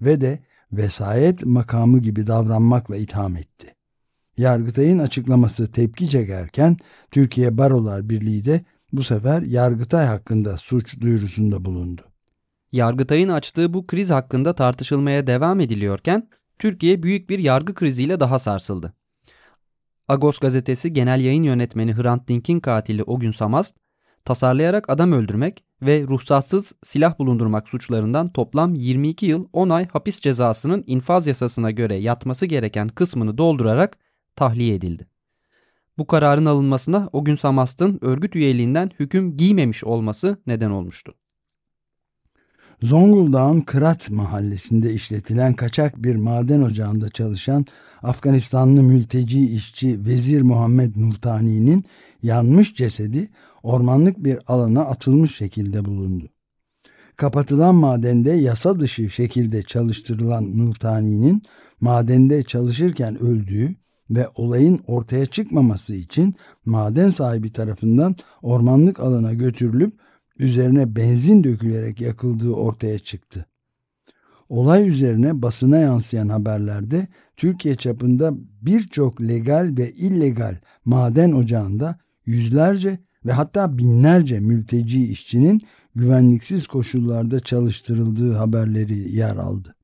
ve 0.00 0.20
de 0.20 0.38
vesayet 0.72 1.46
makamı 1.46 1.98
gibi 1.98 2.26
davranmakla 2.26 2.96
itham 2.96 3.36
etti. 3.36 3.74
Yargıtay'ın 4.36 4.98
açıklaması 4.98 5.72
tepki 5.72 6.08
çekerken 6.10 6.76
Türkiye 7.10 7.58
Barolar 7.58 8.08
Birliği 8.08 8.44
de 8.44 8.64
bu 8.96 9.02
sefer 9.02 9.42
Yargıtay 9.42 10.06
hakkında 10.06 10.56
suç 10.56 11.00
duyurusunda 11.00 11.64
bulundu. 11.64 12.02
Yargıtay'ın 12.72 13.28
açtığı 13.28 13.74
bu 13.74 13.86
kriz 13.86 14.10
hakkında 14.10 14.54
tartışılmaya 14.54 15.26
devam 15.26 15.60
ediliyorken 15.60 16.28
Türkiye 16.58 17.02
büyük 17.02 17.30
bir 17.30 17.38
yargı 17.38 17.74
kriziyle 17.74 18.20
daha 18.20 18.38
sarsıldı. 18.38 18.92
Agos 20.08 20.38
gazetesi 20.38 20.92
genel 20.92 21.20
yayın 21.20 21.42
yönetmeni 21.42 21.96
Hrant 21.96 22.28
Dink'in 22.28 22.60
katili 22.60 23.02
o 23.02 23.18
gün 23.18 23.30
Samast, 23.30 23.76
tasarlayarak 24.24 24.90
adam 24.90 25.12
öldürmek 25.12 25.64
ve 25.82 26.02
ruhsatsız 26.02 26.72
silah 26.82 27.18
bulundurmak 27.18 27.68
suçlarından 27.68 28.32
toplam 28.32 28.74
22 28.74 29.26
yıl 29.26 29.46
10 29.52 29.70
ay 29.70 29.88
hapis 29.88 30.20
cezasının 30.20 30.84
infaz 30.86 31.26
yasasına 31.26 31.70
göre 31.70 31.94
yatması 31.94 32.46
gereken 32.46 32.88
kısmını 32.88 33.38
doldurarak 33.38 33.98
tahliye 34.36 34.74
edildi. 34.74 35.13
Bu 35.98 36.06
kararın 36.06 36.46
alınmasına 36.46 37.08
o 37.12 37.24
gün 37.24 37.34
Samast'ın 37.34 37.98
örgüt 38.02 38.36
üyeliğinden 38.36 38.90
hüküm 39.00 39.36
giymemiş 39.36 39.84
olması 39.84 40.36
neden 40.46 40.70
olmuştu. 40.70 41.14
Zonguldak'ın 42.82 43.60
Kırat 43.60 44.10
mahallesinde 44.10 44.92
işletilen 44.92 45.54
kaçak 45.54 46.02
bir 46.02 46.16
maden 46.16 46.60
ocağında 46.60 47.08
çalışan 47.08 47.66
Afganistanlı 48.02 48.82
mülteci 48.82 49.48
işçi 49.48 50.04
Vezir 50.04 50.42
Muhammed 50.42 50.96
Nurtani'nin 50.96 51.84
yanmış 52.22 52.74
cesedi 52.74 53.28
ormanlık 53.62 54.24
bir 54.24 54.38
alana 54.46 54.80
atılmış 54.80 55.36
şekilde 55.36 55.84
bulundu. 55.84 56.28
Kapatılan 57.16 57.74
madende 57.74 58.30
yasa 58.30 58.80
dışı 58.80 59.10
şekilde 59.10 59.62
çalıştırılan 59.62 60.58
Nurtani'nin 60.58 61.42
madende 61.80 62.42
çalışırken 62.42 63.18
öldüğü 63.18 63.74
ve 64.10 64.28
olayın 64.34 64.80
ortaya 64.86 65.26
çıkmaması 65.26 65.94
için 65.94 66.34
maden 66.64 67.10
sahibi 67.10 67.52
tarafından 67.52 68.16
ormanlık 68.42 69.00
alana 69.00 69.34
götürülüp 69.34 69.94
üzerine 70.38 70.96
benzin 70.96 71.44
dökülerek 71.44 72.00
yakıldığı 72.00 72.52
ortaya 72.52 72.98
çıktı. 72.98 73.46
Olay 74.48 74.88
üzerine 74.88 75.42
basına 75.42 75.78
yansıyan 75.78 76.28
haberlerde 76.28 77.08
Türkiye 77.36 77.74
çapında 77.74 78.32
birçok 78.62 79.20
legal 79.20 79.74
ve 79.78 79.92
illegal 79.92 80.56
maden 80.84 81.32
ocağında 81.32 81.98
yüzlerce 82.26 82.98
ve 83.26 83.32
hatta 83.32 83.78
binlerce 83.78 84.40
mülteci 84.40 85.06
işçinin 85.06 85.62
güvenliksiz 85.94 86.66
koşullarda 86.66 87.40
çalıştırıldığı 87.40 88.34
haberleri 88.34 89.16
yer 89.16 89.36
aldı. 89.36 89.74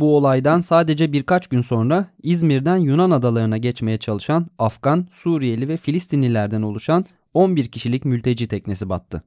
Bu 0.00 0.16
olaydan 0.16 0.60
sadece 0.60 1.12
birkaç 1.12 1.46
gün 1.46 1.60
sonra 1.60 2.06
İzmir'den 2.22 2.76
Yunan 2.76 3.10
adalarına 3.10 3.56
geçmeye 3.56 3.98
çalışan 3.98 4.46
Afgan, 4.58 5.08
Suriyeli 5.10 5.68
ve 5.68 5.76
Filistinlilerden 5.76 6.62
oluşan 6.62 7.04
11 7.34 7.64
kişilik 7.64 8.04
mülteci 8.04 8.48
teknesi 8.48 8.88
battı. 8.88 9.22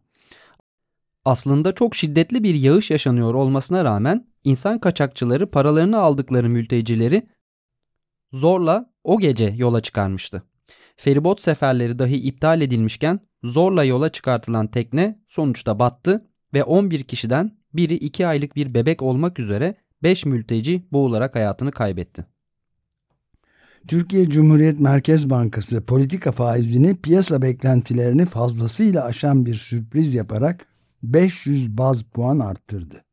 Aslında 1.26 1.76
çok 1.76 1.96
şiddetli 1.96 2.44
bir 2.44 2.56
yağış 2.56 2.92
yaşanıyor 2.92 3.34
olmasına 3.34 3.86
rağmen 3.86 4.28
insan 4.44 4.80
kaçakçıları 4.80 5.52
paralarını 5.52 6.00
aldıkları 6.00 6.50
mültecileri 6.50 7.28
zorla 8.32 8.90
o 9.04 9.20
gece 9.20 9.54
yola 9.58 9.82
çıkarmıştı. 9.82 10.44
Feribot 10.96 11.42
seferleri 11.42 12.00
dahi 12.00 12.16
iptal 12.16 12.62
edilmişken 12.62 13.20
zorla 13.44 13.84
yola 13.84 14.10
çıkartılan 14.10 14.68
tekne 14.68 15.20
sonuçta 15.28 15.80
battı 15.80 16.26
ve 16.54 16.64
11 16.64 17.04
kişiden 17.04 17.58
biri 17.74 17.94
2 17.94 18.28
aylık 18.28 18.56
bir 18.56 18.74
bebek 18.74 19.02
olmak 19.02 19.40
üzere 19.40 19.83
5 20.04 20.26
mülteci 20.26 20.84
boğularak 20.92 21.36
hayatını 21.36 21.72
kaybetti. 21.72 22.26
Türkiye 23.88 24.30
Cumhuriyet 24.30 24.80
Merkez 24.80 25.30
Bankası 25.30 25.86
politika 25.86 26.32
faizini 26.32 26.96
piyasa 26.96 27.42
beklentilerini 27.42 28.26
fazlasıyla 28.26 29.04
aşan 29.06 29.46
bir 29.46 29.56
sürpriz 29.56 30.16
yaparak 30.16 30.66
500 31.04 31.78
baz 31.78 32.04
puan 32.04 32.39
arttırdı. 32.39 33.04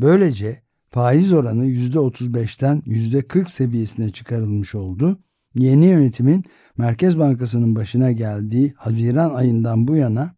Böylece 0.00 0.62
faiz 0.90 1.32
oranı 1.32 1.66
%35'ten 1.66 2.82
%40 2.86 3.50
seviyesine 3.50 4.10
çıkarılmış 4.12 4.74
oldu. 4.74 5.18
Yeni 5.54 5.86
yönetimin 5.86 6.44
Merkez 6.76 7.18
Bankası'nın 7.18 7.74
başına 7.74 8.12
geldiği 8.12 8.74
Haziran 8.76 9.34
ayından 9.34 9.88
bu 9.88 9.96
yana 9.96 10.34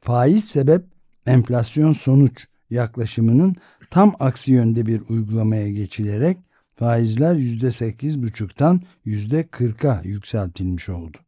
faiz 0.00 0.44
sebep 0.44 0.84
enflasyon 1.26 1.92
sonuç 1.92 2.46
yaklaşımının 2.70 3.56
tam 3.90 4.14
aksi 4.20 4.52
yönde 4.52 4.86
bir 4.86 5.02
uygulamaya 5.08 5.68
geçilerek 5.68 6.38
faizler 6.76 7.34
%8,5'tan 7.34 8.80
%40'a 9.06 10.02
yükseltilmiş 10.04 10.88
oldu. 10.88 11.18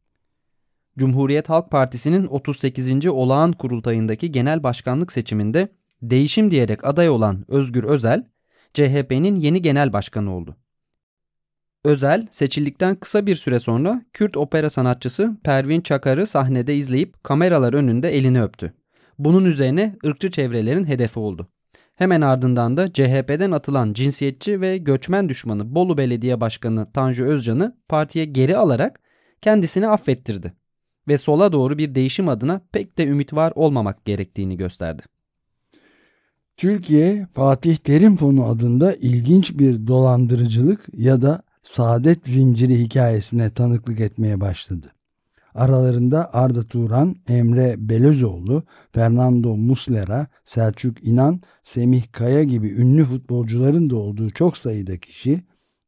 Cumhuriyet 0.98 1.48
Halk 1.48 1.70
Partisi'nin 1.70 2.27
38. 2.27 3.07
olağan 3.07 3.53
kurultayındaki 3.53 4.33
genel 4.33 4.62
başkanlık 4.62 5.12
seçiminde 5.12 5.68
değişim 6.03 6.51
diyerek 6.51 6.85
aday 6.85 7.09
olan 7.09 7.44
Özgür 7.48 7.85
Özel, 7.85 8.25
CHP'nin 8.75 9.37
yeni 9.37 9.62
genel 9.62 9.92
başkanı 9.92 10.37
oldu. 10.37 10.57
Özel, 11.85 12.27
seçildikten 12.31 12.96
kısa 12.96 13.27
bir 13.27 13.35
süre 13.35 13.61
sonra 13.61 14.03
Kürt 14.12 14.37
opera 14.37 14.70
sanatçısı 14.70 15.37
Pervin 15.44 15.81
Çakar'ı 15.81 16.27
sahnede 16.27 16.77
izleyip 16.77 17.25
kameralar 17.25 17.72
önünde 17.72 18.11
elini 18.11 18.42
öptü. 18.42 18.72
Bunun 19.18 19.44
üzerine 19.44 19.96
ırkçı 20.07 20.31
çevrelerin 20.31 20.85
hedefi 20.85 21.18
oldu. 21.18 21.52
Hemen 22.03 22.21
ardından 22.21 22.77
da 22.77 22.93
CHP'den 22.93 23.51
atılan 23.51 23.93
cinsiyetçi 23.93 24.61
ve 24.61 24.79
göçmen 24.79 25.29
düşmanı 25.29 25.75
Bolu 25.75 25.99
Belediye 25.99 26.41
Başkanı 26.41 26.93
Tanju 26.93 27.25
Özcan'ı 27.25 27.77
partiye 27.88 28.25
geri 28.25 28.57
alarak 28.57 29.01
kendisini 29.41 29.88
affettirdi 29.88 30.53
ve 31.09 31.19
sola 31.19 31.53
doğru 31.53 31.79
bir 31.79 31.95
değişim 31.95 32.29
adına 32.29 32.61
pek 32.73 32.99
de 32.99 33.07
ümit 33.07 33.33
var 33.33 33.53
olmamak 33.55 34.05
gerektiğini 34.05 34.57
gösterdi. 34.57 35.03
Türkiye 36.57 37.27
Fatih 37.33 37.77
Terim 37.77 38.17
Fonu 38.17 38.47
adında 38.47 38.95
ilginç 38.95 39.59
bir 39.59 39.87
dolandırıcılık 39.87 40.87
ya 40.93 41.23
da 41.23 41.43
saadet 41.62 42.27
zinciri 42.27 42.79
hikayesine 42.79 43.51
tanıklık 43.51 44.01
etmeye 44.01 44.41
başladı. 44.41 44.93
Aralarında 45.55 46.35
Arda 46.35 46.62
Turan, 46.62 47.17
Emre 47.29 47.75
Belözoğlu, 47.79 48.62
Fernando 48.93 49.57
Muslera, 49.57 50.27
Selçuk 50.45 51.05
İnan, 51.05 51.41
Semih 51.65 52.03
Kaya 52.12 52.43
gibi 52.43 52.69
ünlü 52.69 53.05
futbolcuların 53.05 53.91
da 53.91 53.97
olduğu 53.97 54.31
çok 54.31 54.57
sayıda 54.57 54.97
kişi, 54.97 55.43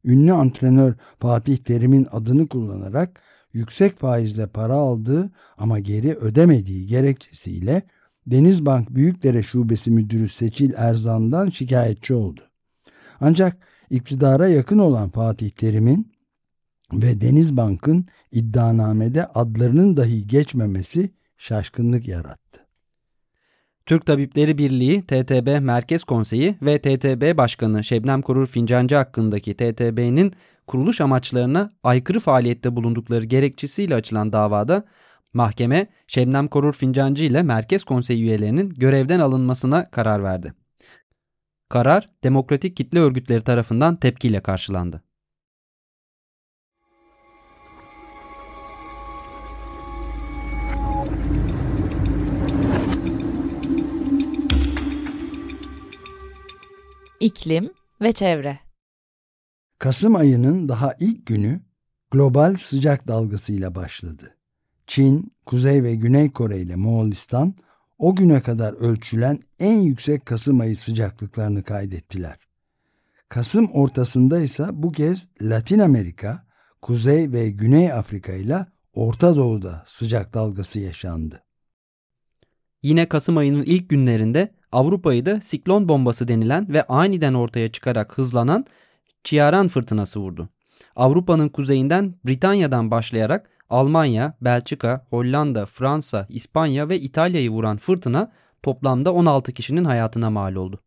ünlü 0.05 0.33
antrenör 0.33 0.93
Fatih 1.19 1.57
Terim'in 1.57 2.07
adını 2.11 2.47
kullanarak 2.47 3.21
yüksek 3.53 3.97
faizle 3.97 4.47
para 4.47 4.73
aldığı 4.73 5.31
ama 5.57 5.79
geri 5.79 6.15
ödemediği 6.15 6.87
gerekçesiyle 6.87 7.81
Denizbank 8.27 8.95
Büyükdere 8.95 9.43
Şubesi 9.43 9.91
Müdürü 9.91 10.29
Seçil 10.29 10.73
Erzan'dan 10.75 11.49
şikayetçi 11.49 12.13
oldu. 12.13 12.41
Ancak 13.21 13.57
iktidara 13.89 14.47
yakın 14.47 14.77
olan 14.77 15.09
Fatih 15.09 15.49
Terim'in 15.49 16.14
ve 16.93 17.21
Denizbank'ın 17.21 18.05
iddianamede 18.31 19.25
adlarının 19.25 19.97
dahi 19.97 20.27
geçmemesi 20.27 21.11
şaşkınlık 21.37 22.07
yarattı. 22.07 22.65
Türk 23.85 24.05
Tabipleri 24.05 24.57
Birliği, 24.57 25.01
TTB 25.01 25.59
Merkez 25.61 26.03
Konseyi 26.03 26.55
ve 26.61 26.81
TTB 26.81 27.37
Başkanı 27.37 27.83
Şebnem 27.83 28.21
Korur 28.21 28.47
Fincancı 28.47 28.95
hakkındaki 28.95 29.53
TTB'nin 29.53 30.33
kuruluş 30.67 31.01
amaçlarına 31.01 31.71
aykırı 31.83 32.19
faaliyette 32.19 32.75
bulundukları 32.75 33.25
gerekçesiyle 33.25 33.95
açılan 33.95 34.33
davada 34.33 34.85
mahkeme 35.33 35.87
Şebnem 36.07 36.47
Korur 36.47 36.73
Fincancı 36.73 37.23
ile 37.23 37.43
Merkez 37.43 37.83
Konseyi 37.83 38.23
üyelerinin 38.23 38.69
görevden 38.69 39.19
alınmasına 39.19 39.91
karar 39.91 40.23
verdi. 40.23 40.53
Karar 41.69 42.09
demokratik 42.23 42.77
kitle 42.77 42.99
örgütleri 42.99 43.41
tarafından 43.41 43.95
tepkiyle 43.95 44.39
karşılandı. 44.39 45.04
İklim 57.25 57.71
ve 58.01 58.11
çevre 58.11 58.59
Kasım 59.79 60.15
ayının 60.15 60.69
daha 60.69 60.93
ilk 60.99 61.25
günü 61.25 61.61
global 62.11 62.55
sıcak 62.55 63.07
dalgasıyla 63.07 63.75
başladı. 63.75 64.37
Çin, 64.87 65.33
Kuzey 65.45 65.83
ve 65.83 65.95
Güney 65.95 66.31
Kore 66.31 66.59
ile 66.59 66.75
Moğolistan 66.75 67.55
o 67.97 68.15
güne 68.15 68.41
kadar 68.41 68.73
ölçülen 68.73 69.39
en 69.59 69.81
yüksek 69.81 70.25
Kasım 70.25 70.59
ayı 70.59 70.75
sıcaklıklarını 70.75 71.63
kaydettiler. 71.63 72.39
Kasım 73.29 73.71
ortasında 73.71 74.39
ise 74.39 74.67
bu 74.73 74.91
kez 74.91 75.27
Latin 75.41 75.79
Amerika, 75.79 76.47
Kuzey 76.81 77.31
ve 77.31 77.49
Güney 77.49 77.93
Afrika 77.93 78.33
ile 78.33 78.65
Orta 78.93 79.35
Doğu'da 79.35 79.83
sıcak 79.85 80.33
dalgası 80.33 80.79
yaşandı. 80.79 81.43
Yine 82.83 83.09
Kasım 83.09 83.37
ayının 83.37 83.63
ilk 83.63 83.89
günlerinde 83.89 84.55
Avrupa'yı 84.75 85.25
da 85.25 85.41
siklon 85.41 85.89
bombası 85.89 86.27
denilen 86.27 86.73
ve 86.73 86.83
aniden 86.83 87.33
ortaya 87.33 87.71
çıkarak 87.71 88.17
hızlanan 88.17 88.65
Ciaran 89.23 89.67
fırtınası 89.67 90.19
vurdu. 90.19 90.49
Avrupa'nın 90.95 91.49
kuzeyinden 91.49 92.15
Britanya'dan 92.25 92.91
başlayarak 92.91 93.49
Almanya, 93.69 94.37
Belçika, 94.41 95.05
Hollanda, 95.09 95.65
Fransa, 95.65 96.25
İspanya 96.29 96.89
ve 96.89 96.99
İtalya'yı 96.99 97.49
vuran 97.49 97.77
fırtına 97.77 98.31
toplamda 98.63 99.13
16 99.13 99.53
kişinin 99.53 99.85
hayatına 99.85 100.29
mal 100.29 100.55
oldu. 100.55 100.81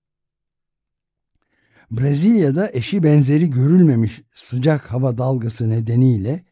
Brezilya'da 1.90 2.70
eşi 2.72 3.02
benzeri 3.02 3.50
görülmemiş 3.50 4.22
sıcak 4.34 4.92
hava 4.92 5.18
dalgası 5.18 5.70
nedeniyle 5.70 6.44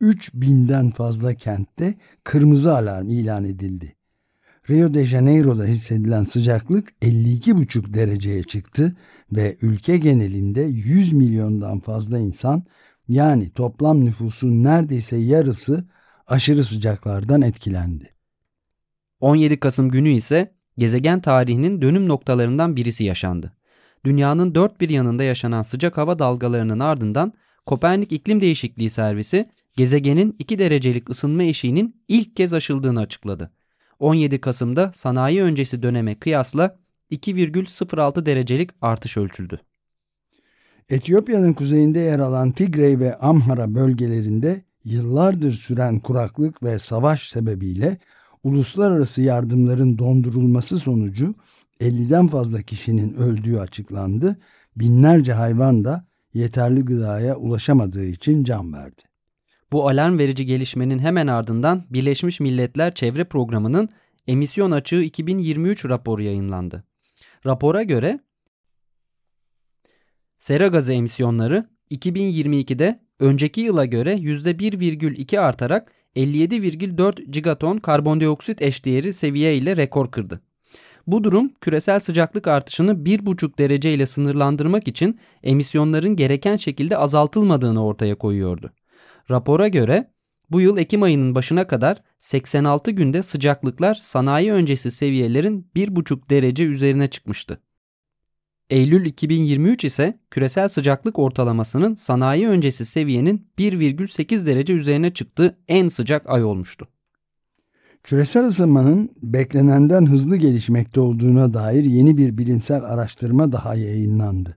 3000'den 0.00 0.90
fazla 0.90 1.34
kentte 1.34 1.94
kırmızı 2.24 2.76
alarm 2.76 3.08
ilan 3.08 3.44
edildi. 3.44 3.96
Rio 4.70 4.94
de 4.94 5.04
Janeiro'da 5.04 5.64
hissedilen 5.64 6.24
sıcaklık 6.24 6.92
52,5 7.02 7.94
dereceye 7.94 8.42
çıktı 8.42 8.96
ve 9.32 9.56
ülke 9.62 9.96
genelinde 9.98 10.60
100 10.62 11.12
milyondan 11.12 11.80
fazla 11.80 12.18
insan 12.18 12.64
yani 13.08 13.50
toplam 13.50 14.04
nüfusun 14.04 14.64
neredeyse 14.64 15.16
yarısı 15.16 15.84
aşırı 16.26 16.64
sıcaklardan 16.64 17.42
etkilendi. 17.42 18.14
17 19.20 19.60
Kasım 19.60 19.90
günü 19.90 20.08
ise 20.08 20.54
gezegen 20.78 21.20
tarihinin 21.20 21.82
dönüm 21.82 22.08
noktalarından 22.08 22.76
birisi 22.76 23.04
yaşandı. 23.04 23.52
Dünyanın 24.04 24.54
dört 24.54 24.80
bir 24.80 24.90
yanında 24.90 25.24
yaşanan 25.24 25.62
sıcak 25.62 25.96
hava 25.96 26.18
dalgalarının 26.18 26.80
ardından 26.80 27.32
Kopernik 27.66 28.12
İklim 28.12 28.40
Değişikliği 28.40 28.90
Servisi 28.90 29.50
gezegenin 29.76 30.36
2 30.38 30.58
derecelik 30.58 31.10
ısınma 31.10 31.42
eşiğinin 31.42 32.02
ilk 32.08 32.36
kez 32.36 32.52
aşıldığını 32.52 33.00
açıkladı. 33.00 33.50
17 33.98 34.40
Kasım'da 34.40 34.92
sanayi 34.94 35.42
öncesi 35.42 35.82
döneme 35.82 36.14
kıyasla 36.14 36.78
2,06 37.10 38.26
derecelik 38.26 38.70
artış 38.80 39.16
ölçüldü. 39.16 39.60
Etiyopya'nın 40.88 41.52
kuzeyinde 41.52 41.98
yer 41.98 42.18
alan 42.18 42.52
Tigray 42.52 42.98
ve 42.98 43.18
Amhara 43.18 43.74
bölgelerinde 43.74 44.62
yıllardır 44.84 45.52
süren 45.52 46.00
kuraklık 46.00 46.62
ve 46.62 46.78
savaş 46.78 47.28
sebebiyle 47.28 47.98
uluslararası 48.42 49.22
yardımların 49.22 49.98
dondurulması 49.98 50.78
sonucu 50.78 51.34
50'den 51.80 52.26
fazla 52.26 52.62
kişinin 52.62 53.14
öldüğü 53.14 53.58
açıklandı. 53.58 54.36
Binlerce 54.76 55.32
hayvan 55.32 55.84
da 55.84 56.04
yeterli 56.34 56.84
gıdaya 56.84 57.36
ulaşamadığı 57.36 58.04
için 58.04 58.44
can 58.44 58.72
verdi. 58.72 59.02
Bu 59.74 59.88
alarm 59.88 60.18
verici 60.18 60.46
gelişmenin 60.46 60.98
hemen 60.98 61.26
ardından 61.26 61.84
Birleşmiş 61.90 62.40
Milletler 62.40 62.94
Çevre 62.94 63.24
Programı'nın 63.24 63.88
Emisyon 64.26 64.70
Açığı 64.70 65.02
2023 65.02 65.84
raporu 65.84 66.22
yayınlandı. 66.22 66.84
Rapora 67.46 67.82
göre 67.82 68.20
sera 70.38 70.66
gazı 70.66 70.92
emisyonları 70.92 71.68
2022'de 71.90 73.00
önceki 73.20 73.60
yıla 73.60 73.84
göre 73.84 74.14
%1,2 74.14 75.40
artarak 75.40 75.92
57,4 76.16 77.22
gigaton 77.22 77.78
karbondioksit 77.78 78.62
eşdeğeri 78.62 79.12
seviye 79.12 79.56
ile 79.56 79.76
rekor 79.76 80.10
kırdı. 80.10 80.40
Bu 81.06 81.24
durum 81.24 81.52
küresel 81.60 82.00
sıcaklık 82.00 82.48
artışını 82.48 82.92
1,5 82.92 83.58
derece 83.58 83.94
ile 83.94 84.06
sınırlandırmak 84.06 84.88
için 84.88 85.20
emisyonların 85.42 86.16
gereken 86.16 86.56
şekilde 86.56 86.96
azaltılmadığını 86.96 87.84
ortaya 87.84 88.14
koyuyordu. 88.14 88.72
Rapora 89.30 89.68
göre 89.68 90.10
bu 90.50 90.60
yıl 90.60 90.78
Ekim 90.78 91.02
ayının 91.02 91.34
başına 91.34 91.66
kadar 91.66 92.02
86 92.18 92.90
günde 92.90 93.22
sıcaklıklar 93.22 93.94
sanayi 93.94 94.52
öncesi 94.52 94.90
seviyelerin 94.90 95.70
1,5 95.76 96.30
derece 96.30 96.64
üzerine 96.64 97.10
çıkmıştı. 97.10 97.60
Eylül 98.70 99.06
2023 99.06 99.84
ise 99.84 100.18
küresel 100.30 100.68
sıcaklık 100.68 101.18
ortalamasının 101.18 101.94
sanayi 101.94 102.48
öncesi 102.48 102.84
seviyenin 102.84 103.46
1,8 103.58 104.46
derece 104.46 104.72
üzerine 104.72 105.12
çıktığı 105.12 105.58
en 105.68 105.88
sıcak 105.88 106.30
ay 106.30 106.44
olmuştu. 106.44 106.88
Küresel 108.02 108.46
ısınmanın 108.46 109.10
beklenenden 109.22 110.06
hızlı 110.06 110.36
gelişmekte 110.36 111.00
olduğuna 111.00 111.54
dair 111.54 111.84
yeni 111.84 112.16
bir 112.16 112.38
bilimsel 112.38 112.82
araştırma 112.84 113.52
daha 113.52 113.74
yayınlandı. 113.74 114.56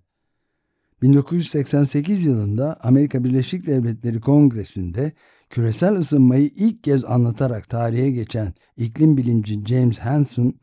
1988 1.02 2.26
yılında 2.26 2.78
Amerika 2.82 3.24
Birleşik 3.24 3.68
Devletleri 3.68 4.22
Kongresi'nde 4.22 5.12
küresel 5.50 5.96
ısınmayı 5.96 6.52
ilk 6.56 6.84
kez 6.84 7.06
anlatarak 7.06 7.70
tarihe 7.70 8.12
geçen 8.12 8.54
iklim 8.78 9.18
bilimci 9.18 9.66
James 9.66 10.00
Hansen 10.00 10.54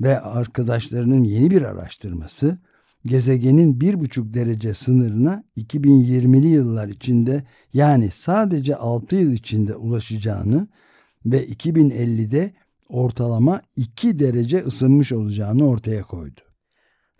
ve 0.00 0.20
arkadaşlarının 0.20 1.24
yeni 1.24 1.50
bir 1.50 1.62
araştırması 1.62 2.58
gezegenin 3.04 3.78
1,5 3.78 4.34
derece 4.34 4.74
sınırına 4.74 5.44
2020'li 5.56 6.46
yıllar 6.46 6.88
içinde 6.88 7.44
yani 7.72 8.10
sadece 8.10 8.76
6 8.76 9.16
yıl 9.16 9.32
içinde 9.32 9.76
ulaşacağını 9.76 10.68
ve 11.26 11.46
2050'de 11.46 12.52
ortalama 12.88 13.62
2 13.76 14.18
derece 14.18 14.58
ısınmış 14.58 15.12
olacağını 15.12 15.68
ortaya 15.68 16.02
koydu. 16.02 16.49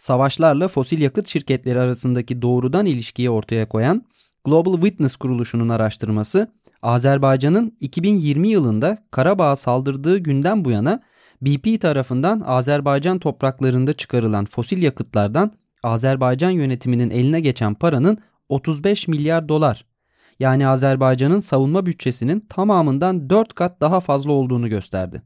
Savaşlarla 0.01 0.69
fosil 0.69 1.01
yakıt 1.03 1.29
şirketleri 1.29 1.81
arasındaki 1.81 2.43
doğrudan 2.43 2.87
ilişkiyi 2.87 3.31
ortaya 3.31 3.69
koyan 3.69 4.05
Global 4.45 4.75
Witness 4.75 5.17
kuruluşunun 5.17 5.69
araştırması 5.69 6.53
Azerbaycan'ın 6.83 7.77
2020 7.81 8.49
yılında 8.49 8.99
Karabağ'a 9.11 9.57
saldırdığı 9.57 10.19
günden 10.19 10.65
bu 10.65 10.71
yana 10.71 11.03
BP 11.43 11.81
tarafından 11.81 12.43
Azerbaycan 12.47 13.19
topraklarında 13.19 13.93
çıkarılan 13.93 14.45
fosil 14.45 14.83
yakıtlardan 14.83 15.53
Azerbaycan 15.83 16.51
yönetiminin 16.51 17.11
eline 17.11 17.41
geçen 17.41 17.75
paranın 17.75 18.19
35 18.49 19.09
milyar 19.09 19.49
dolar 19.49 19.87
yani 20.39 20.69
Azerbaycan'ın 20.69 21.41
savunma 21.41 21.87
bütçesinin 21.87 22.41
tamamından 22.41 23.31
4 23.31 23.55
kat 23.55 23.81
daha 23.81 24.01
fazla 24.01 24.33
olduğunu 24.33 24.69
gösterdi. 24.69 25.23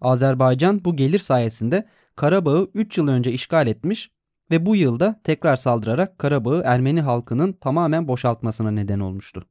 Azerbaycan 0.00 0.84
bu 0.84 0.96
gelir 0.96 1.18
sayesinde 1.18 1.86
Karabağ'ı 2.16 2.70
3 2.74 2.98
yıl 2.98 3.08
önce 3.08 3.32
işgal 3.32 3.66
etmiş 3.66 4.10
ve 4.50 4.66
bu 4.66 4.76
yılda 4.76 5.20
tekrar 5.24 5.56
saldırarak 5.56 6.18
Karabağ'ı 6.18 6.62
Ermeni 6.64 7.00
halkının 7.00 7.52
tamamen 7.52 8.08
boşaltmasına 8.08 8.70
neden 8.70 9.00
olmuştu. 9.00 9.44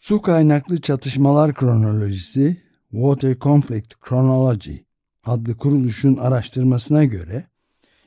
Su 0.00 0.22
kaynaklı 0.22 0.80
çatışmalar 0.80 1.54
kronolojisi 1.54 2.62
Water 2.90 3.38
Conflict 3.38 3.94
Chronology 4.08 4.76
adlı 5.24 5.56
kuruluşun 5.56 6.16
araştırmasına 6.16 7.04
göre 7.04 7.46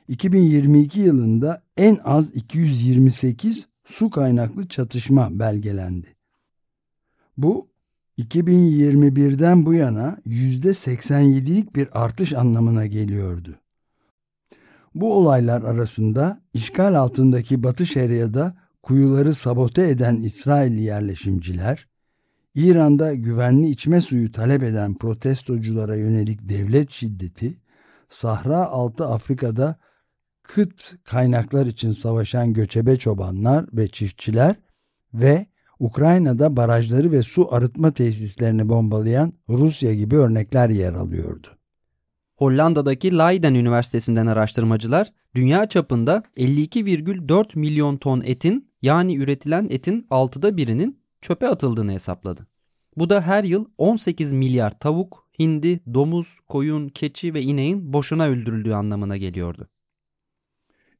2022 0.08 1.00
yılında 1.00 1.62
en 1.76 1.98
az 2.04 2.34
228 2.34 3.68
su 3.84 4.10
kaynaklı 4.10 4.68
çatışma 4.68 5.38
belgelendi. 5.38 6.16
Bu 7.36 7.68
2021'den 8.18 9.66
bu 9.66 9.74
yana 9.74 10.18
%87'lik 10.26 11.76
bir 11.76 12.04
artış 12.04 12.32
anlamına 12.32 12.86
geliyordu. 12.86 13.58
Bu 14.94 15.14
olaylar 15.14 15.62
arasında 15.62 16.40
işgal 16.52 16.94
altındaki 16.94 17.62
Batı 17.62 17.86
Şeria'da 17.86 18.56
kuyuları 18.82 19.34
sabote 19.34 19.88
eden 19.88 20.16
İsrailli 20.16 20.82
yerleşimciler, 20.82 21.88
İran'da 22.54 23.14
güvenli 23.14 23.68
içme 23.68 24.00
suyu 24.00 24.32
talep 24.32 24.62
eden 24.62 24.94
protestoculara 24.94 25.96
yönelik 25.96 26.48
devlet 26.48 26.90
şiddeti, 26.90 27.58
Sahra 28.08 28.66
Altı 28.66 29.06
Afrika'da 29.06 29.78
kıt 30.42 30.94
kaynaklar 31.04 31.66
için 31.66 31.92
savaşan 31.92 32.52
göçebe 32.52 32.96
çobanlar 32.96 33.66
ve 33.72 33.88
çiftçiler 33.88 34.56
ve 35.14 35.46
Ukrayna'da 35.84 36.56
barajları 36.56 37.12
ve 37.12 37.22
su 37.22 37.54
arıtma 37.54 37.90
tesislerini 37.90 38.68
bombalayan 38.68 39.32
Rusya 39.48 39.94
gibi 39.94 40.16
örnekler 40.16 40.70
yer 40.70 40.92
alıyordu. 40.92 41.46
Hollanda'daki 42.36 43.18
Leiden 43.18 43.54
Üniversitesi'nden 43.54 44.26
araştırmacılar 44.26 45.12
dünya 45.34 45.68
çapında 45.68 46.22
52,4 46.36 47.58
milyon 47.58 47.96
ton 47.96 48.22
etin 48.24 48.68
yani 48.82 49.16
üretilen 49.16 49.66
etin 49.70 50.06
altıda 50.10 50.56
birinin 50.56 50.98
çöpe 51.20 51.48
atıldığını 51.48 51.92
hesapladı. 51.92 52.46
Bu 52.96 53.10
da 53.10 53.20
her 53.20 53.44
yıl 53.44 53.64
18 53.78 54.32
milyar 54.32 54.78
tavuk, 54.78 55.28
hindi, 55.38 55.80
domuz, 55.94 56.38
koyun, 56.48 56.88
keçi 56.88 57.34
ve 57.34 57.42
ineğin 57.42 57.92
boşuna 57.92 58.26
öldürüldüğü 58.26 58.72
anlamına 58.72 59.16
geliyordu. 59.16 59.68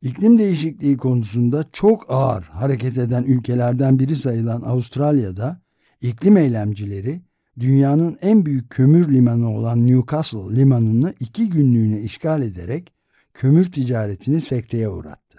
İklim 0.04 0.38
değişikliği 0.38 0.96
konusunda 0.96 1.64
çok 1.72 2.06
ağır 2.08 2.42
hareket 2.42 2.98
eden 2.98 3.22
ülkelerden 3.22 3.98
biri 3.98 4.16
sayılan 4.16 4.62
Avustralya'da 4.62 5.60
iklim 6.00 6.36
eylemcileri 6.36 7.22
dünyanın 7.60 8.18
en 8.20 8.46
büyük 8.46 8.70
kömür 8.70 9.14
limanı 9.14 9.50
olan 9.50 9.86
Newcastle 9.86 10.56
limanını 10.56 11.14
iki 11.20 11.50
günlüğüne 11.50 12.00
işgal 12.00 12.42
ederek 12.42 12.92
kömür 13.34 13.72
ticaretini 13.72 14.40
sekteye 14.40 14.88
uğrattı. 14.88 15.38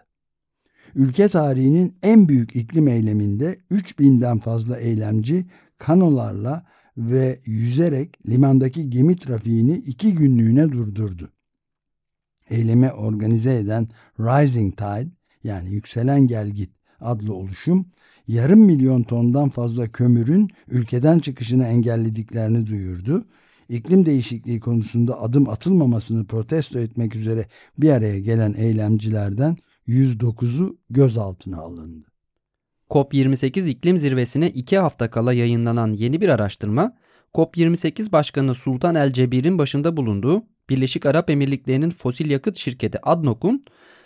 Ülke 0.95 1.27
tarihinin 1.27 1.97
en 2.03 2.27
büyük 2.29 2.55
iklim 2.55 2.87
eyleminde 2.87 3.57
3000'den 3.71 4.39
fazla 4.39 4.77
eylemci 4.77 5.45
kanolarla 5.77 6.65
ve 6.97 7.39
yüzerek 7.45 8.29
limandaki 8.29 8.89
gemi 8.89 9.15
trafiğini 9.15 9.77
iki 9.77 10.15
günlüğüne 10.15 10.71
durdurdu. 10.71 11.34
Eylemi 12.49 12.91
organize 12.91 13.55
eden 13.55 13.87
Rising 14.19 14.77
Tide 14.77 15.09
yani 15.43 15.69
yükselen 15.69 16.27
gelgit 16.27 16.71
adlı 17.01 17.33
oluşum 17.33 17.85
yarım 18.27 18.59
milyon 18.59 19.03
tondan 19.03 19.49
fazla 19.49 19.87
kömürün 19.87 20.49
ülkeden 20.67 21.19
çıkışını 21.19 21.65
engellediklerini 21.65 22.67
duyurdu. 22.67 23.25
İklim 23.69 24.05
değişikliği 24.05 24.59
konusunda 24.59 25.21
adım 25.21 25.49
atılmamasını 25.49 26.25
protesto 26.25 26.79
etmek 26.79 27.15
üzere 27.15 27.47
bir 27.77 27.89
araya 27.89 28.19
gelen 28.19 28.53
eylemcilerden 28.53 29.57
109'u 29.87 30.77
gözaltına 30.89 31.57
alındı. 31.57 32.05
COP28 32.89 33.69
iklim 33.69 33.97
zirvesine 33.97 34.49
iki 34.49 34.77
hafta 34.77 35.09
kala 35.09 35.33
yayınlanan 35.33 35.91
yeni 35.91 36.21
bir 36.21 36.29
araştırma, 36.29 36.97
COP28 37.33 38.11
Başkanı 38.11 38.55
Sultan 38.55 38.95
El 38.95 39.11
Cebir'in 39.13 39.57
başında 39.57 39.97
bulunduğu 39.97 40.43
Birleşik 40.69 41.05
Arap 41.05 41.29
Emirlikleri'nin 41.29 41.89
fosil 41.89 42.29
yakıt 42.29 42.57
şirketi 42.57 42.99
ADNOC'un 43.03 43.65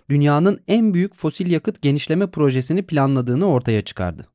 dünyanın 0.10 0.60
en 0.68 0.94
büyük 0.94 1.16
fosil 1.16 1.52
yakıt 1.52 1.82
genişleme 1.82 2.28
projesini 2.28 2.86
planladığını 2.86 3.46
ortaya 3.46 3.82
çıkardı. 3.82 4.28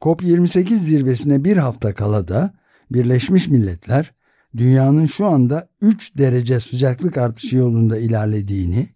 COP28 0.00 0.74
zirvesine 0.74 1.44
bir 1.44 1.56
hafta 1.56 1.94
kala 1.94 2.28
da 2.28 2.54
Birleşmiş 2.90 3.48
Milletler 3.48 4.12
dünyanın 4.56 5.06
şu 5.06 5.26
anda 5.26 5.68
3 5.80 6.18
derece 6.18 6.60
sıcaklık 6.60 7.16
artışı 7.16 7.56
yolunda 7.56 7.98
ilerlediğini 7.98 8.88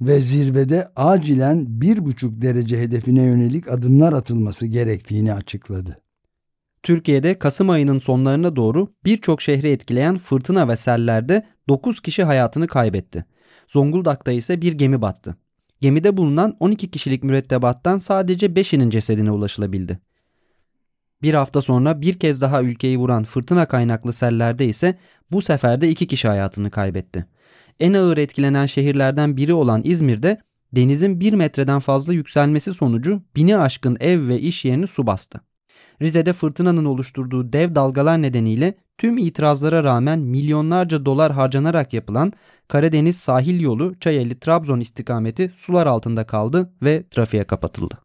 ve 0.00 0.20
zirvede 0.20 0.92
acilen 0.96 1.66
1,5 1.80 2.42
derece 2.42 2.80
hedefine 2.80 3.22
yönelik 3.22 3.68
adımlar 3.68 4.12
atılması 4.12 4.66
gerektiğini 4.66 5.34
açıkladı. 5.34 5.96
Türkiye'de 6.82 7.38
Kasım 7.38 7.70
ayının 7.70 7.98
sonlarına 7.98 8.56
doğru 8.56 8.88
birçok 9.04 9.42
şehri 9.42 9.68
etkileyen 9.68 10.18
fırtına 10.18 10.68
ve 10.68 10.76
sellerde 10.76 11.46
9 11.68 12.00
kişi 12.00 12.24
hayatını 12.24 12.66
kaybetti. 12.66 13.24
Zonguldak'ta 13.68 14.32
ise 14.32 14.60
bir 14.60 14.72
gemi 14.72 15.02
battı. 15.02 15.36
Gemide 15.80 16.16
bulunan 16.16 16.56
12 16.60 16.90
kişilik 16.90 17.22
mürettebattan 17.24 17.96
sadece 17.96 18.46
5'inin 18.46 18.90
cesedine 18.90 19.30
ulaşılabildi. 19.30 19.98
Bir 21.22 21.34
hafta 21.34 21.62
sonra 21.62 22.00
bir 22.00 22.18
kez 22.18 22.40
daha 22.40 22.62
ülkeyi 22.62 22.98
vuran 22.98 23.24
fırtına 23.24 23.66
kaynaklı 23.66 24.12
sellerde 24.12 24.66
ise 24.66 24.98
bu 25.30 25.42
sefer 25.42 25.80
de 25.80 25.88
2 25.88 26.06
kişi 26.06 26.28
hayatını 26.28 26.70
kaybetti. 26.70 27.26
En 27.80 27.92
ağır 27.92 28.18
etkilenen 28.18 28.66
şehirlerden 28.66 29.36
biri 29.36 29.52
olan 29.52 29.80
İzmir'de 29.84 30.40
denizin 30.72 31.20
1 31.20 31.32
metreden 31.32 31.78
fazla 31.78 32.12
yükselmesi 32.12 32.74
sonucu 32.74 33.22
bini 33.36 33.56
aşkın 33.56 33.96
ev 34.00 34.28
ve 34.28 34.40
iş 34.40 34.64
yerini 34.64 34.86
su 34.86 35.06
bastı. 35.06 35.40
Rize'de 36.02 36.32
fırtınanın 36.32 36.84
oluşturduğu 36.84 37.52
dev 37.52 37.74
dalgalar 37.74 38.22
nedeniyle 38.22 38.74
tüm 38.98 39.18
itirazlara 39.18 39.84
rağmen 39.84 40.18
milyonlarca 40.18 41.04
dolar 41.04 41.32
harcanarak 41.32 41.92
yapılan 41.92 42.32
Karadeniz 42.68 43.18
sahil 43.18 43.60
yolu 43.60 43.94
Çayeli-Trabzon 44.00 44.80
istikameti 44.80 45.52
sular 45.56 45.86
altında 45.86 46.26
kaldı 46.26 46.72
ve 46.82 47.04
trafiğe 47.10 47.44
kapatıldı. 47.44 47.98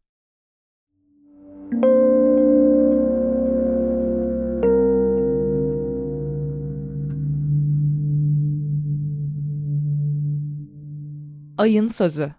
Ayın 11.57 11.87
Sözü 11.87 12.33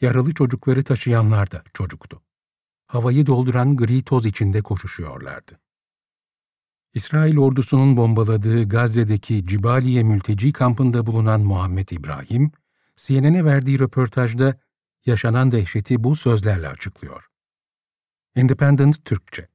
Yaralı 0.00 0.34
çocukları 0.34 0.82
taşıyanlar 0.82 1.50
da 1.50 1.62
çocuktu. 1.74 2.22
Havayı 2.86 3.26
dolduran 3.26 3.76
gri 3.76 4.02
toz 4.02 4.26
içinde 4.26 4.62
koşuşuyorlardı. 4.62 5.60
İsrail 6.94 7.38
ordusunun 7.38 7.96
bombaladığı 7.96 8.68
Gazze'deki 8.68 9.46
Cibaliye 9.46 10.02
mülteci 10.02 10.52
kampında 10.52 11.06
bulunan 11.06 11.40
Muhammed 11.40 11.88
İbrahim, 11.88 12.52
CNN'e 12.96 13.44
verdiği 13.44 13.78
röportajda 13.78 14.60
yaşanan 15.06 15.52
dehşeti 15.52 16.04
bu 16.04 16.16
sözlerle 16.16 16.68
açıklıyor. 16.68 17.26
Independent 18.36 19.04
Türkçe 19.04 19.48